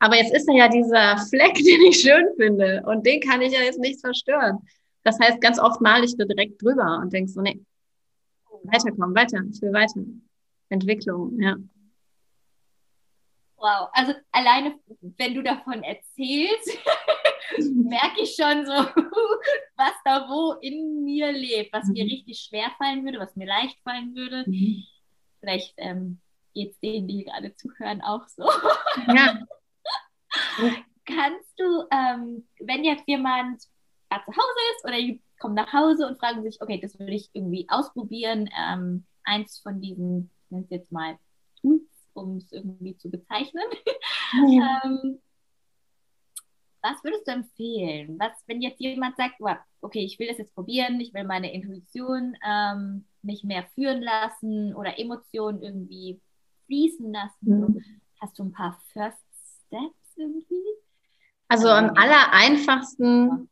[0.00, 3.52] Aber jetzt ist da ja dieser Fleck, den ich schön finde und den kann ich
[3.52, 4.58] ja jetzt nicht zerstören.
[5.04, 7.60] Das heißt, ganz oft male ich da direkt drüber und denk so, nee,
[8.64, 10.00] weiterkommen, weiter, ich will weiter.
[10.68, 11.56] Entwicklung, ja.
[13.56, 14.78] Wow, also alleine,
[15.18, 16.78] wenn du davon erzählst,
[17.74, 18.72] merke ich schon so,
[19.76, 22.10] was da wo in mir lebt, was mir Mhm.
[22.10, 24.46] richtig schwer fallen würde, was mir leicht fallen würde.
[25.40, 26.20] Vielleicht ähm,
[26.54, 28.44] geht es denen, die gerade zuhören, auch so.
[29.08, 29.40] Ja,
[31.04, 33.62] Kannst du, ähm, wenn jetzt jemand
[34.08, 37.14] gerade zu Hause ist oder die kommen nach Hause und fragen sich, okay, das würde
[37.14, 41.18] ich irgendwie ausprobieren, ähm, eins von diesen, ich nenne es jetzt mal
[41.60, 43.64] Tools, um es irgendwie zu bezeichnen.
[44.32, 45.18] Ähm,
[46.82, 48.16] was würdest du empfehlen?
[48.20, 49.40] Was, wenn jetzt jemand sagt,
[49.80, 54.74] okay, ich will das jetzt probieren, ich will meine Intuition ähm, nicht mehr führen lassen
[54.74, 56.20] oder Emotionen irgendwie
[56.66, 57.60] fließen lassen.
[57.60, 57.84] Mhm.
[58.20, 59.18] Hast du ein paar First
[59.66, 60.62] Steps irgendwie?
[61.48, 63.48] Also am aller einfachsten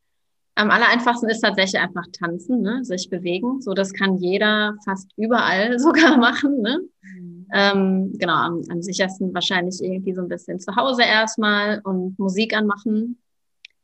[0.58, 2.84] am aller einfachsten ist tatsächlich einfach tanzen, ne?
[2.84, 3.62] sich bewegen.
[3.62, 6.60] So, das kann jeder fast überall sogar machen.
[6.60, 6.80] Ne?
[7.00, 7.46] Mhm.
[7.54, 12.56] Ähm, genau, am, am sichersten wahrscheinlich irgendwie so ein bisschen zu Hause erstmal und Musik
[12.56, 13.22] anmachen.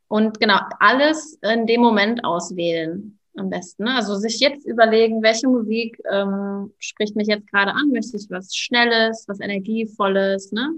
[0.09, 3.85] Und genau, alles in dem Moment auswählen am besten.
[3.85, 3.95] Ne?
[3.95, 7.91] Also sich jetzt überlegen, welche Musik ähm, spricht mich jetzt gerade an.
[7.91, 10.51] Möchte ich was Schnelles, was Energievolles?
[10.51, 10.70] Ne?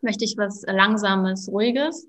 [0.00, 2.08] Möchte ich was Langsames, Ruhiges?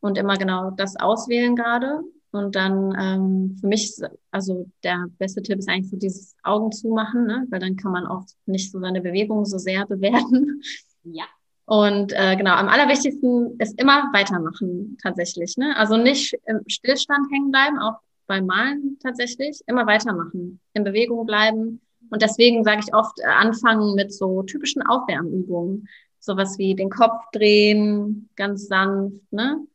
[0.00, 2.02] Und immer genau das auswählen gerade.
[2.30, 3.94] Und dann ähm, für mich,
[4.30, 7.46] also der beste Tipp ist eigentlich so dieses Augen zumachen, ne?
[7.50, 10.60] weil dann kann man auch nicht so seine Bewegung so sehr bewerten.
[11.04, 11.24] Ja.
[11.64, 15.56] Und äh, genau, am allerwichtigsten ist immer weitermachen tatsächlich.
[15.56, 15.76] Ne?
[15.76, 21.80] Also nicht im Stillstand hängen bleiben, auch beim Malen tatsächlich, immer weitermachen, in Bewegung bleiben.
[22.10, 25.88] Und deswegen sage ich oft, äh, anfangen mit so typischen Aufwärmübungen.
[26.20, 29.66] Sowas wie den Kopf drehen, ganz sanft, ne?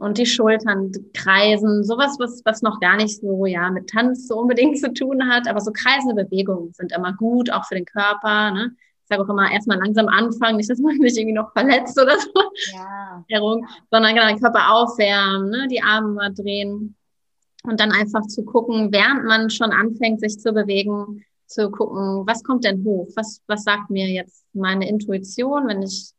[0.00, 4.38] und die Schultern kreisen, sowas, was, was noch gar nicht so, ja, mit Tanz so
[4.38, 8.50] unbedingt zu tun hat, aber so kreisende Bewegungen sind immer gut, auch für den Körper,
[8.50, 8.74] ne?
[9.02, 12.18] Ich sage auch immer, erstmal langsam anfangen, nicht, dass man sich irgendwie noch verletzt oder
[12.18, 12.30] so,
[12.72, 13.24] ja.
[13.90, 15.68] Sondern genau den Körper aufwärmen, ne?
[15.68, 16.96] die Arme mal drehen
[17.64, 22.44] und dann einfach zu gucken, während man schon anfängt, sich zu bewegen, zu gucken, was
[22.44, 23.08] kommt denn hoch?
[23.16, 26.12] Was, was sagt mir jetzt meine Intuition, wenn ich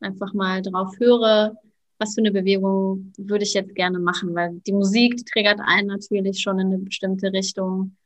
[0.00, 1.56] einfach mal drauf höre,
[1.98, 5.86] was für eine Bewegung würde ich jetzt gerne machen, weil die Musik die triggert einen
[5.86, 7.96] natürlich schon in eine bestimmte Richtung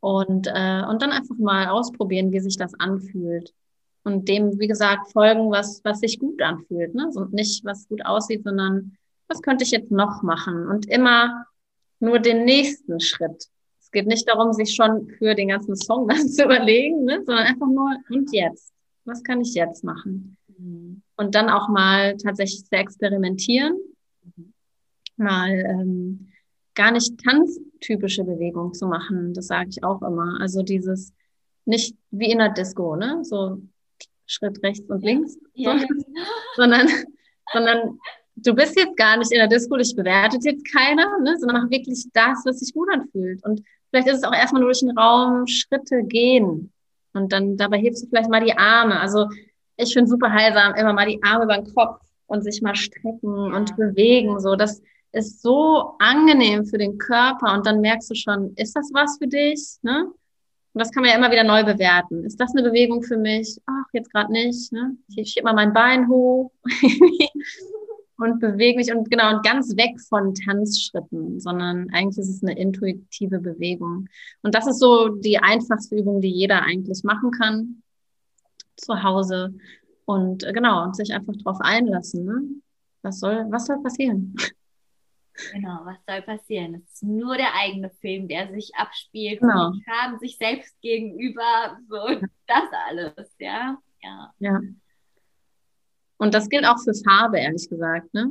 [0.00, 3.52] und, äh, und dann einfach mal ausprobieren, wie sich das anfühlt.
[4.04, 6.94] Und dem, wie gesagt, folgen, was, was sich gut anfühlt.
[6.94, 7.10] Ne?
[7.14, 8.96] Und nicht, was gut aussieht, sondern
[9.28, 10.66] was könnte ich jetzt noch machen?
[10.66, 11.44] Und immer
[12.00, 13.48] nur den nächsten Schritt.
[13.92, 17.22] Es geht nicht darum, sich schon für den ganzen Song dann zu überlegen, ne?
[17.26, 18.72] sondern einfach nur, und jetzt?
[19.04, 20.38] Was kann ich jetzt machen?
[20.56, 21.02] Mhm.
[21.16, 23.76] Und dann auch mal tatsächlich zu experimentieren,
[24.24, 24.54] mhm.
[25.16, 26.32] mal ähm,
[26.74, 29.34] gar nicht tanztypische Bewegungen zu machen.
[29.34, 30.40] Das sage ich auch immer.
[30.40, 31.12] Also dieses
[31.66, 33.22] nicht wie in der Disco, ne?
[33.24, 33.60] So
[34.24, 35.78] Schritt rechts und links, ja.
[35.78, 35.86] so,
[36.56, 36.88] sondern,
[37.52, 37.98] sondern
[38.36, 41.36] du bist jetzt gar nicht in der Disco, dich bewertet jetzt keiner, ne?
[41.38, 43.44] sondern mach wirklich das, was sich gut anfühlt.
[43.44, 46.72] Und vielleicht ist es auch erstmal nur durch den Raum Schritte gehen.
[47.12, 48.98] Und dann dabei hebst du vielleicht mal die Arme.
[48.98, 49.28] Also
[49.76, 53.52] ich finde super heilsam, immer mal die Arme über den Kopf und sich mal strecken
[53.52, 54.40] und bewegen.
[54.40, 54.80] So, das
[55.12, 57.52] ist so angenehm für den Körper.
[57.52, 59.76] Und dann merkst du schon, ist das was für dich?
[59.82, 60.06] Ne?
[60.74, 62.24] Und das kann man ja immer wieder neu bewerten.
[62.24, 63.58] Ist das eine Bewegung für mich?
[63.66, 64.72] Ach, jetzt gerade nicht.
[64.72, 64.96] Ne?
[65.14, 66.50] Ich schiebe mal mein Bein hoch
[68.22, 72.58] und bewege mich und genau und ganz weg von Tanzschritten, sondern eigentlich ist es eine
[72.58, 74.08] intuitive Bewegung.
[74.42, 77.82] Und das ist so die einfachste Übung, die jeder eigentlich machen kann
[78.76, 79.54] zu Hause
[80.04, 82.24] und äh, genau, und sich einfach darauf einlassen.
[82.24, 82.42] Ne?
[83.02, 84.34] Was soll, was soll passieren?
[85.52, 86.74] Genau, was soll passieren?
[86.74, 89.40] Es ist nur der eigene Film, der sich abspielt.
[89.40, 89.72] Genau.
[89.84, 91.96] Schaden sich selbst gegenüber, so
[92.46, 93.78] das alles, ja.
[94.02, 94.34] Ja.
[94.40, 94.60] ja.
[96.22, 98.14] Und das gilt auch für Farbe, ehrlich gesagt.
[98.14, 98.28] Ne?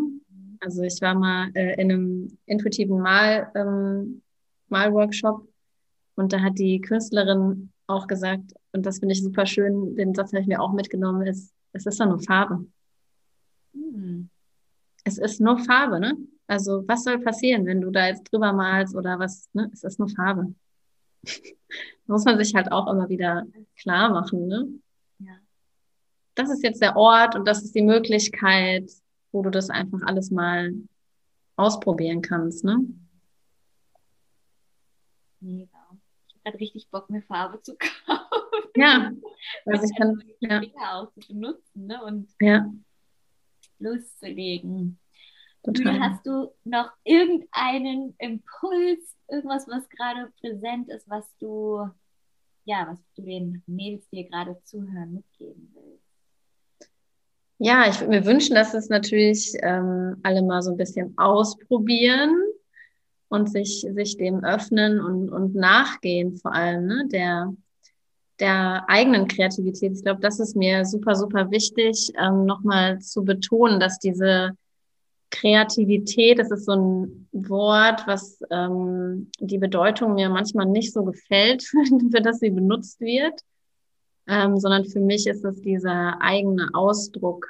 [0.61, 4.21] Also ich war mal äh, in einem intuitiven Mal, ähm,
[4.69, 5.45] Malworkshop
[6.15, 10.31] und da hat die Künstlerin auch gesagt, und das finde ich super schön, den Satz
[10.31, 12.65] habe ich mir auch mitgenommen, ist, es ist doch nur Farbe.
[13.73, 14.29] Hm.
[15.03, 16.15] Es ist nur Farbe, ne?
[16.47, 19.69] Also was soll passieren, wenn du da jetzt drüber malst oder was, ne?
[19.73, 20.55] Es ist nur Farbe.
[22.07, 24.69] muss man sich halt auch immer wieder klar machen, ne?
[26.41, 28.89] Das ist jetzt der Ort und das ist die Möglichkeit,
[29.31, 30.73] wo du das einfach alles mal
[31.55, 32.79] ausprobieren kannst, ne?
[35.39, 35.81] Mega
[36.43, 37.75] gerade richtig Bock, mir Farbe zu
[38.05, 38.71] kaufen.
[38.75, 39.11] Ja,
[39.65, 40.61] also ich kann ja.
[40.93, 42.03] auch zu benutzen ne?
[42.03, 42.71] und ja.
[43.79, 44.97] loszulegen.
[45.63, 45.99] Total.
[45.99, 51.87] Hast du noch irgendeinen Impuls, irgendwas, was gerade präsent ist, was du,
[52.65, 56.00] ja, was du den Mädels, die gerade zuhören, mitgeben willst?
[57.63, 62.35] Ja, ich würde mir wünschen, dass es natürlich ähm, alle mal so ein bisschen ausprobieren
[63.29, 67.53] und sich, sich dem öffnen und, und nachgehen, vor allem, ne, der,
[68.39, 69.93] der eigenen Kreativität.
[69.93, 74.53] Ich glaube, das ist mir super, super wichtig, ähm, nochmal zu betonen, dass diese
[75.29, 81.61] Kreativität, das ist so ein Wort, was ähm, die Bedeutung mir manchmal nicht so gefällt,
[82.11, 83.39] für das sie benutzt wird,
[84.27, 87.47] ähm, sondern für mich ist es dieser eigene Ausdruck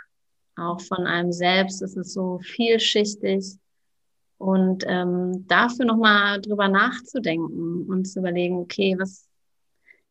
[0.55, 1.81] auch von einem selbst.
[1.81, 3.57] Es ist so vielschichtig
[4.37, 9.27] und ähm, dafür nochmal drüber nachzudenken und zu überlegen, okay, was,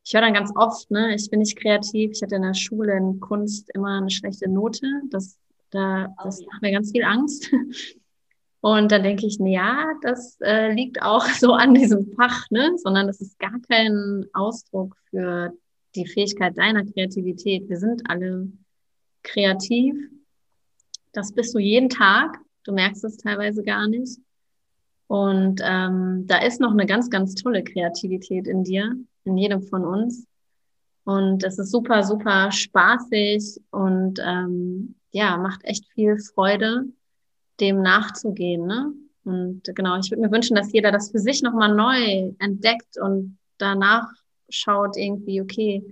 [0.03, 2.95] ich höre dann ganz oft, ne, ich bin nicht kreativ, ich hatte in der Schule
[2.95, 5.37] in Kunst immer eine schlechte Note, das,
[5.71, 7.51] da, oh das macht mir ganz viel Angst.
[8.61, 12.71] Und dann denke ich, na ja, das äh, liegt auch so an diesem Fach, ne?
[12.77, 15.51] sondern das ist gar kein Ausdruck für
[15.95, 17.67] die Fähigkeit deiner Kreativität.
[17.69, 18.51] Wir sind alle
[19.23, 19.95] kreativ.
[21.11, 22.37] Das bist du jeden Tag.
[22.63, 24.19] Du merkst es teilweise gar nicht.
[25.07, 29.83] Und ähm, da ist noch eine ganz, ganz tolle Kreativität in dir, in jedem von
[29.83, 30.25] uns.
[31.03, 36.85] Und es ist super, super spaßig und ähm, ja, macht echt viel Freude,
[37.59, 38.65] dem nachzugehen.
[38.65, 38.93] Ne?
[39.23, 43.37] Und genau, ich würde mir wünschen, dass jeder das für sich nochmal neu entdeckt und
[43.57, 44.07] danach
[44.51, 45.83] schaut irgendwie, okay,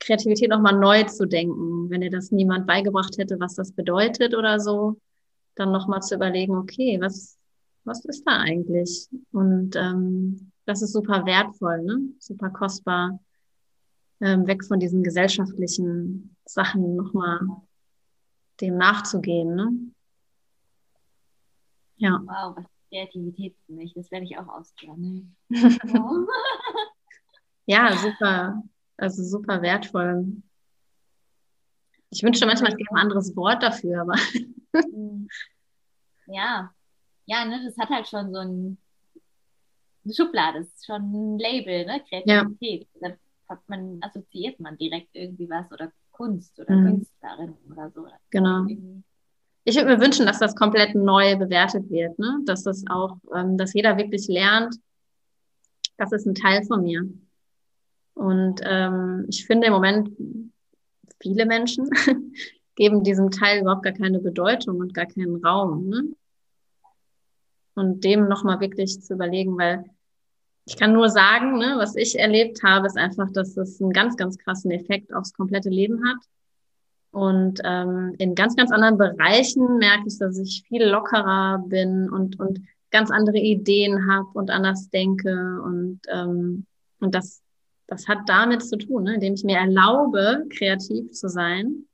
[0.00, 1.90] Kreativität nochmal neu zu denken.
[1.90, 4.96] Wenn dir das niemand beigebracht hätte, was das bedeutet oder so,
[5.54, 7.38] dann nochmal zu überlegen, okay, was,
[7.84, 9.08] was ist da eigentlich?
[9.32, 12.00] Und ähm, das ist super wertvoll, ne?
[12.18, 13.20] super kostbar,
[14.20, 17.40] ähm, weg von diesen gesellschaftlichen Sachen nochmal
[18.60, 19.54] dem nachzugehen.
[19.54, 19.72] Ne?
[21.96, 22.22] Ja.
[22.24, 25.36] Wow, was Kreativität für mich, das werde ich auch ausplanen.
[27.66, 28.62] ja, super,
[28.96, 30.42] also super wertvoll.
[32.10, 34.16] Ich wünschte manchmal, es gäbe ein anderes Wort dafür, aber.
[36.26, 36.72] ja,
[37.26, 38.78] ja, ne, das hat halt schon so ein,
[40.04, 42.88] eine Schublade, das ist schon ein Label, ne, Kreativität.
[43.00, 43.10] Ja.
[43.10, 43.16] Da
[43.66, 46.86] man, assoziiert man direkt irgendwie was oder Kunst oder mhm.
[46.86, 48.06] Künstlerin oder so.
[48.30, 48.66] Genau.
[49.64, 52.40] Ich würde mir wünschen, dass das komplett neu bewertet wird, ne?
[52.44, 54.76] dass das auch, ähm, dass jeder wirklich lernt,
[55.96, 57.08] das ist ein Teil von mir.
[58.14, 60.10] Und ähm, ich finde im Moment,
[61.20, 61.88] viele Menschen
[62.76, 65.88] geben diesem Teil überhaupt gar keine Bedeutung und gar keinen Raum.
[65.88, 66.04] Ne?
[67.74, 69.84] Und dem nochmal wirklich zu überlegen, weil
[70.66, 74.16] ich kann nur sagen, ne, was ich erlebt habe, ist einfach, dass es einen ganz,
[74.16, 76.18] ganz krassen Effekt aufs komplette Leben hat.
[77.12, 82.38] Und ähm, in ganz, ganz anderen Bereichen merke ich, dass ich viel lockerer bin und,
[82.38, 82.60] und
[82.92, 85.60] ganz andere Ideen habe und anders denke.
[85.64, 86.66] Und, ähm,
[87.00, 87.42] und das,
[87.90, 89.14] das hat damit zu tun, ne?
[89.14, 91.86] indem ich mir erlaube, kreativ zu sein.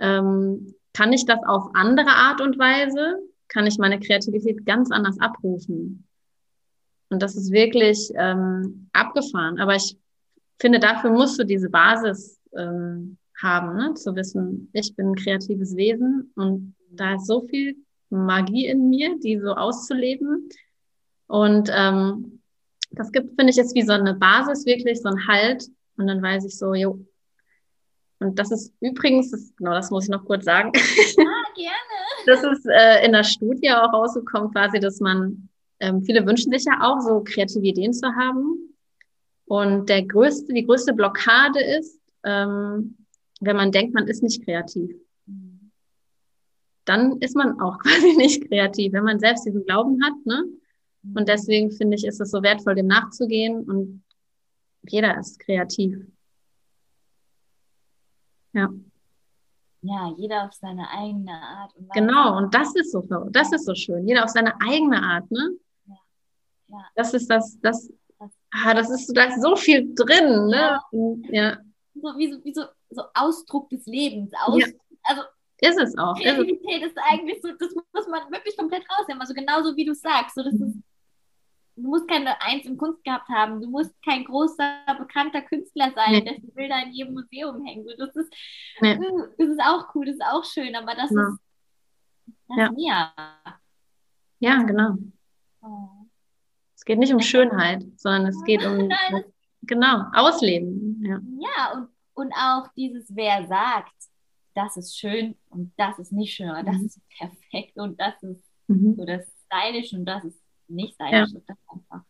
[0.00, 3.18] Ähm, kann ich das auf andere Art und Weise?
[3.46, 6.06] Kann ich meine Kreativität ganz anders abrufen?
[7.08, 9.60] Und das ist wirklich ähm, abgefahren.
[9.60, 9.96] Aber ich
[10.60, 13.94] finde, dafür musst du diese Basis ähm, haben, ne?
[13.94, 17.76] zu wissen, ich bin ein kreatives Wesen und da ist so viel
[18.10, 20.48] Magie in mir, die so auszuleben.
[21.28, 22.41] Und ähm,
[22.92, 25.64] das gibt, finde ich, jetzt wie so eine Basis, wirklich so ein Halt.
[25.96, 27.04] Und dann weiß ich so, jo.
[28.18, 30.70] Und das ist übrigens, das, genau das muss ich noch kurz sagen.
[30.74, 32.26] Ah, gerne.
[32.26, 35.48] das ist äh, in der Studie auch rausgekommen, quasi, dass man
[35.82, 38.72] ähm, viele wünschen sich ja auch, so kreative Ideen zu haben.
[39.46, 42.96] Und der größte, die größte Blockade ist, ähm,
[43.40, 44.94] wenn man denkt, man ist nicht kreativ.
[46.84, 50.14] Dann ist man auch quasi nicht kreativ, wenn man selbst diesen Glauben hat.
[50.24, 50.44] Ne?
[51.02, 53.64] Und deswegen finde ich, ist es so wertvoll, dem nachzugehen.
[53.64, 54.04] Und
[54.82, 55.98] jeder ist kreativ.
[58.52, 58.68] Ja.
[59.84, 61.74] Ja, jeder auf seine eigene Art.
[61.74, 64.06] Und genau, und das ist so, das ist so schön.
[64.06, 65.56] Jeder auf seine eigene Art, ne?
[65.86, 66.86] Ja.
[66.94, 67.92] Das ist das, das,
[68.52, 70.80] ah, das ist, da ist so viel drin, ne?
[71.30, 71.58] Ja.
[71.94, 74.32] So, wie, so, wie so, so Ausdruck des Lebens.
[74.46, 74.66] Aus, ja.
[75.02, 75.22] Also,
[75.58, 76.14] ist es auch.
[76.16, 79.20] Kreativität ist, ist eigentlich so, das muss man wirklich komplett rausnehmen.
[79.20, 80.34] Also genauso wie du sagst.
[80.34, 80.76] So, das ist,
[81.76, 83.60] du musst keine Eins in Kunst gehabt haben.
[83.60, 86.24] Du musst kein großer, bekannter Künstler sein, nee.
[86.24, 87.86] dessen Bilder in jedem Museum hängen.
[87.98, 88.32] Das, ist,
[88.80, 88.98] nee.
[89.38, 91.28] das ist auch cool, das ist auch schön, aber das ja.
[91.28, 91.38] ist
[92.48, 92.72] das ja.
[92.72, 93.12] mir.
[94.40, 94.96] Ja, genau.
[95.62, 95.88] Oh.
[96.74, 99.24] Es geht nicht um Schönheit, sondern es geht um Nein,
[99.62, 101.00] genau Ausleben.
[101.04, 103.94] Ja, ja und, und auch dieses, wer sagt,
[104.54, 106.86] das ist schön und das ist nicht schön, oder das mhm.
[106.86, 108.96] ist perfekt und das ist mhm.
[108.96, 110.41] so das stylisch und das ist
[110.72, 111.32] nicht stylisch.
[111.32, 111.40] Ja.
[111.46, 112.04] Das einfach.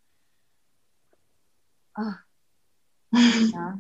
[1.97, 2.13] Oh.
[3.53, 3.79] Ja.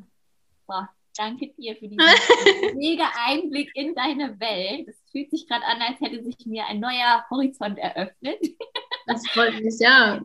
[0.66, 1.96] Boah, danke dir für diesen
[2.76, 4.88] mega Einblick in deine Welt.
[4.88, 8.38] Es fühlt sich gerade an, als hätte sich mir ein neuer Horizont eröffnet.
[9.04, 10.24] Das freut mich, ja.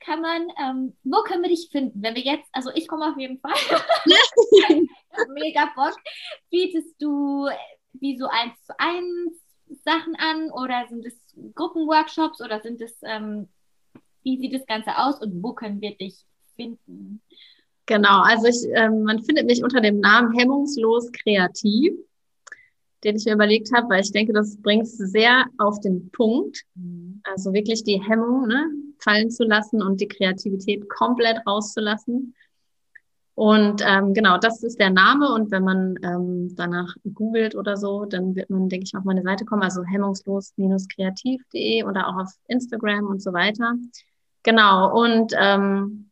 [0.00, 2.02] Kann man, ähm, wo können wir dich finden?
[2.02, 3.54] Wenn wir jetzt, also ich komme auf jeden Fall.
[5.32, 5.96] Mega Bock.
[6.50, 7.48] Bietest du
[7.94, 9.47] wie so eins zu eins
[9.82, 11.14] Sachen an oder sind es
[11.54, 13.48] Gruppenworkshops oder sind es, ähm,
[14.22, 16.24] wie sieht das Ganze aus und wo können wir dich
[16.56, 17.22] finden?
[17.86, 21.94] Genau, also ich, ähm, man findet mich unter dem Namen Hemmungslos Kreativ
[23.04, 26.64] den ich mir überlegt habe, weil ich denke, das bringt es sehr auf den Punkt.
[26.74, 27.20] Mhm.
[27.24, 28.66] Also wirklich die Hemmung ne,
[28.98, 32.34] fallen zu lassen und die Kreativität komplett rauszulassen.
[33.38, 35.32] Und ähm, genau, das ist der Name.
[35.32, 39.22] Und wenn man ähm, danach googelt oder so, dann wird man, denke ich, auf meine
[39.22, 43.76] Seite kommen, also hemmungslos-kreativ.de oder auch auf Instagram und so weiter.
[44.42, 45.00] Genau.
[45.00, 46.10] Und ähm,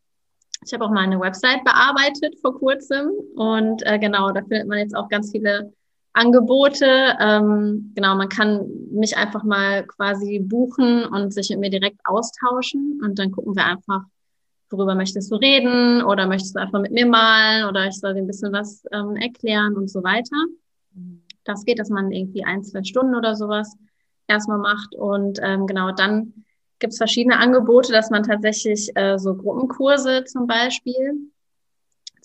[0.65, 3.11] ich habe auch mal eine Website bearbeitet vor kurzem.
[3.35, 5.73] Und äh, genau, da findet man jetzt auch ganz viele
[6.13, 7.17] Angebote.
[7.19, 13.01] Ähm, genau, man kann mich einfach mal quasi buchen und sich mit mir direkt austauschen.
[13.03, 14.03] Und dann gucken wir einfach,
[14.71, 18.21] worüber möchtest du reden oder möchtest du einfach mit mir malen oder ich soll dir
[18.21, 20.37] ein bisschen was ähm, erklären und so weiter.
[21.45, 23.77] Das geht, dass man irgendwie ein, zwei Stunden oder sowas
[24.27, 26.33] erstmal macht und ähm, genau dann
[26.79, 31.31] gibt es verschiedene Angebote, dass man tatsächlich äh, so Gruppenkurse zum Beispiel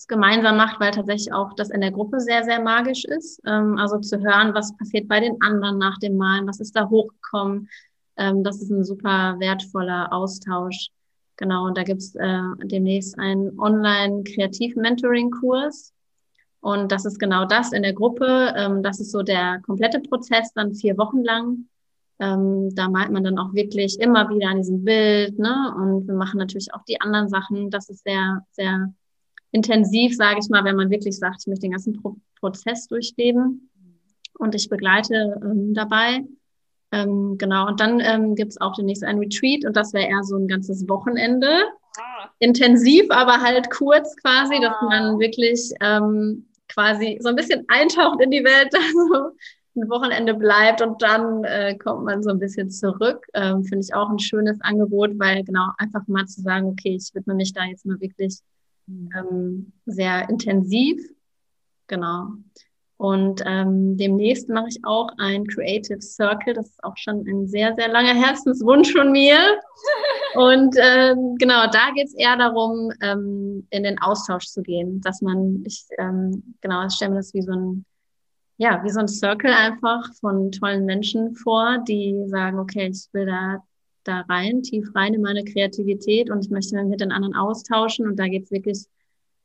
[0.08, 3.40] gemeinsam macht, weil tatsächlich auch das in der Gruppe sehr, sehr magisch ist.
[3.46, 6.88] Ähm, also zu hören, was passiert bei den anderen nach dem Malen, was ist da
[6.88, 7.68] hochgekommen.
[8.16, 10.88] Ähm, das ist ein super wertvoller Austausch.
[11.42, 15.92] Genau, und da gibt's äh, demnächst einen Online-Kreativ-Mentoring-Kurs.
[16.60, 18.54] Und das ist genau das in der Gruppe.
[18.56, 21.66] Ähm, das ist so der komplette Prozess, dann vier Wochen lang.
[22.20, 25.36] Ähm, da malt man dann auch wirklich immer wieder an diesem Bild.
[25.40, 25.74] Ne?
[25.76, 27.70] Und wir machen natürlich auch die anderen Sachen.
[27.70, 28.94] Das ist sehr, sehr
[29.50, 33.68] intensiv, sage ich mal, wenn man wirklich sagt, ich möchte den ganzen Pro Prozess durchleben.
[34.38, 36.24] Und ich begleite ähm, dabei.
[36.92, 40.22] Ähm, genau, und dann ähm, gibt es auch demnächst ein Retreat und das wäre eher
[40.22, 41.64] so ein ganzes Wochenende.
[41.98, 42.28] Ah.
[42.38, 44.84] Intensiv, aber halt kurz quasi, dass ah.
[44.84, 49.36] man wirklich ähm, quasi so ein bisschen eintaucht in die Welt, also
[49.74, 53.26] ein Wochenende bleibt und dann äh, kommt man so ein bisschen zurück.
[53.32, 57.14] Ähm, Finde ich auch ein schönes Angebot, weil genau einfach mal zu sagen, okay, ich
[57.14, 58.38] widme mich da jetzt mal wirklich
[58.86, 59.08] mhm.
[59.16, 61.00] ähm, sehr intensiv.
[61.86, 62.32] Genau.
[63.02, 66.54] Und ähm, demnächst mache ich auch ein Creative Circle.
[66.54, 69.38] Das ist auch schon ein sehr, sehr langer Herzenswunsch von mir.
[70.36, 75.20] Und ähm, genau, da geht es eher darum, ähm, in den Austausch zu gehen, dass
[75.20, 77.84] man, ich ähm, genau, ich stelle mir das wie so ein,
[78.58, 83.26] ja, wie so ein Circle einfach von tollen Menschen vor, die sagen, okay, ich will
[83.26, 83.64] da
[84.04, 88.06] da rein, tief rein in meine Kreativität und ich möchte mich mit den anderen austauschen.
[88.06, 88.84] Und da geht es wirklich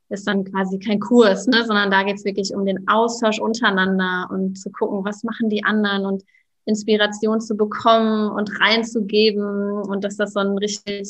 [0.09, 4.27] ist dann quasi kein Kurs, ne, sondern da geht es wirklich um den Austausch untereinander
[4.31, 6.23] und zu gucken, was machen die anderen und
[6.65, 11.09] Inspiration zu bekommen und reinzugeben und dass das so ein richtig,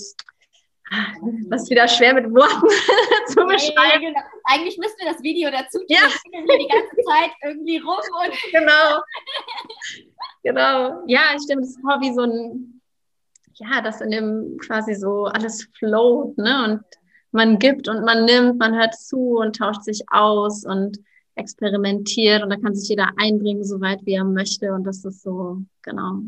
[1.50, 2.68] das ist wieder schwer mit Worten
[3.28, 4.04] zu beschreiben.
[4.04, 4.20] Ja, genau.
[4.46, 6.00] Eigentlich müssten wir das Video dazu tun, ja.
[6.32, 9.02] wir die ganze Zeit irgendwie rum und genau,
[10.44, 12.82] genau, ja, ich stelle mir das vor wie so ein,
[13.56, 16.84] ja, das in dem quasi so alles float, ne, und
[17.38, 21.00] man gibt und man nimmt, man hört zu und tauscht sich aus und
[21.36, 25.62] experimentiert und da kann sich jeder einbringen, soweit wie er möchte und das ist so,
[25.84, 26.24] genau.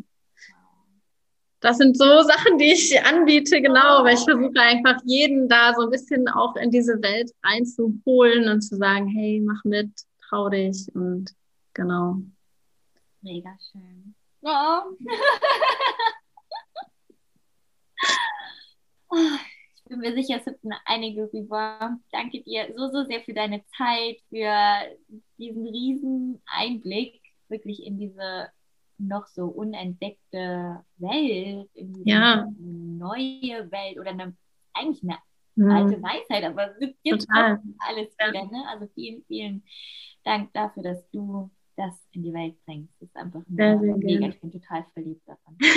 [1.62, 5.82] Das sind so Sachen, die ich anbiete, genau, weil ich versuche einfach jeden da so
[5.82, 9.90] ein bisschen auch in diese Welt reinzuholen und zu sagen, hey, mach mit,
[10.30, 11.32] trau dich und
[11.74, 12.22] genau.
[13.22, 14.16] Mega schön.
[14.42, 14.96] Oh.
[19.90, 21.98] bin mir sicher, es sind einige rüber.
[22.12, 24.96] Danke dir so, so sehr für deine Zeit, für
[25.38, 28.50] diesen riesen Einblick wirklich in diese
[28.98, 32.48] noch so unentdeckte Welt, in diese ja.
[32.60, 34.36] neue Welt oder eine,
[34.74, 35.18] eigentlich eine
[35.56, 35.72] mhm.
[35.72, 37.62] alte Weisheit, aber es gibt Total.
[37.80, 38.30] alles ja.
[38.30, 38.46] wieder.
[38.46, 38.64] Ne?
[38.68, 39.64] Also vielen, vielen
[40.24, 42.94] Dank dafür, dass du das in die Welt bringst.
[43.00, 44.28] Das ist einfach sehr, sehr mega.
[44.28, 45.58] Ich bin total verliebt davon.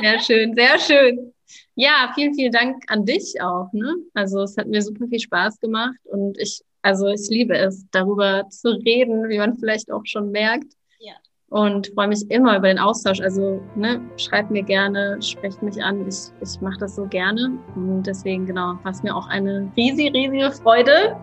[0.00, 1.32] sehr schön, sehr schön.
[1.80, 3.72] Ja, vielen, vielen Dank an dich auch.
[3.72, 3.96] Ne?
[4.12, 8.46] Also es hat mir super viel Spaß gemacht und ich, also ich liebe es, darüber
[8.50, 10.74] zu reden, wie man vielleicht auch schon merkt.
[10.98, 11.14] Ja.
[11.48, 13.22] Und freue mich immer über den Austausch.
[13.22, 16.06] Also ne, schreibt mir gerne, sprecht mich an.
[16.06, 17.58] Ich, ich mache das so gerne.
[17.74, 21.16] Und deswegen, genau, war es mir auch eine riesige, riesige Freude,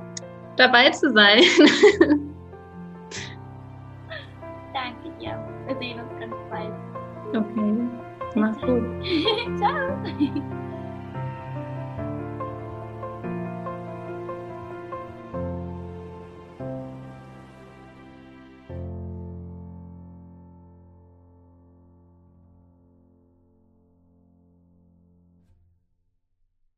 [0.55, 1.43] dabei zu sein.
[4.73, 5.37] Danke dir.
[5.67, 6.73] Wir sehen uns ganz bald.
[7.29, 7.96] Okay.
[8.37, 8.59] ます。
[8.59, 9.93] チャ
[10.63, 10.66] オ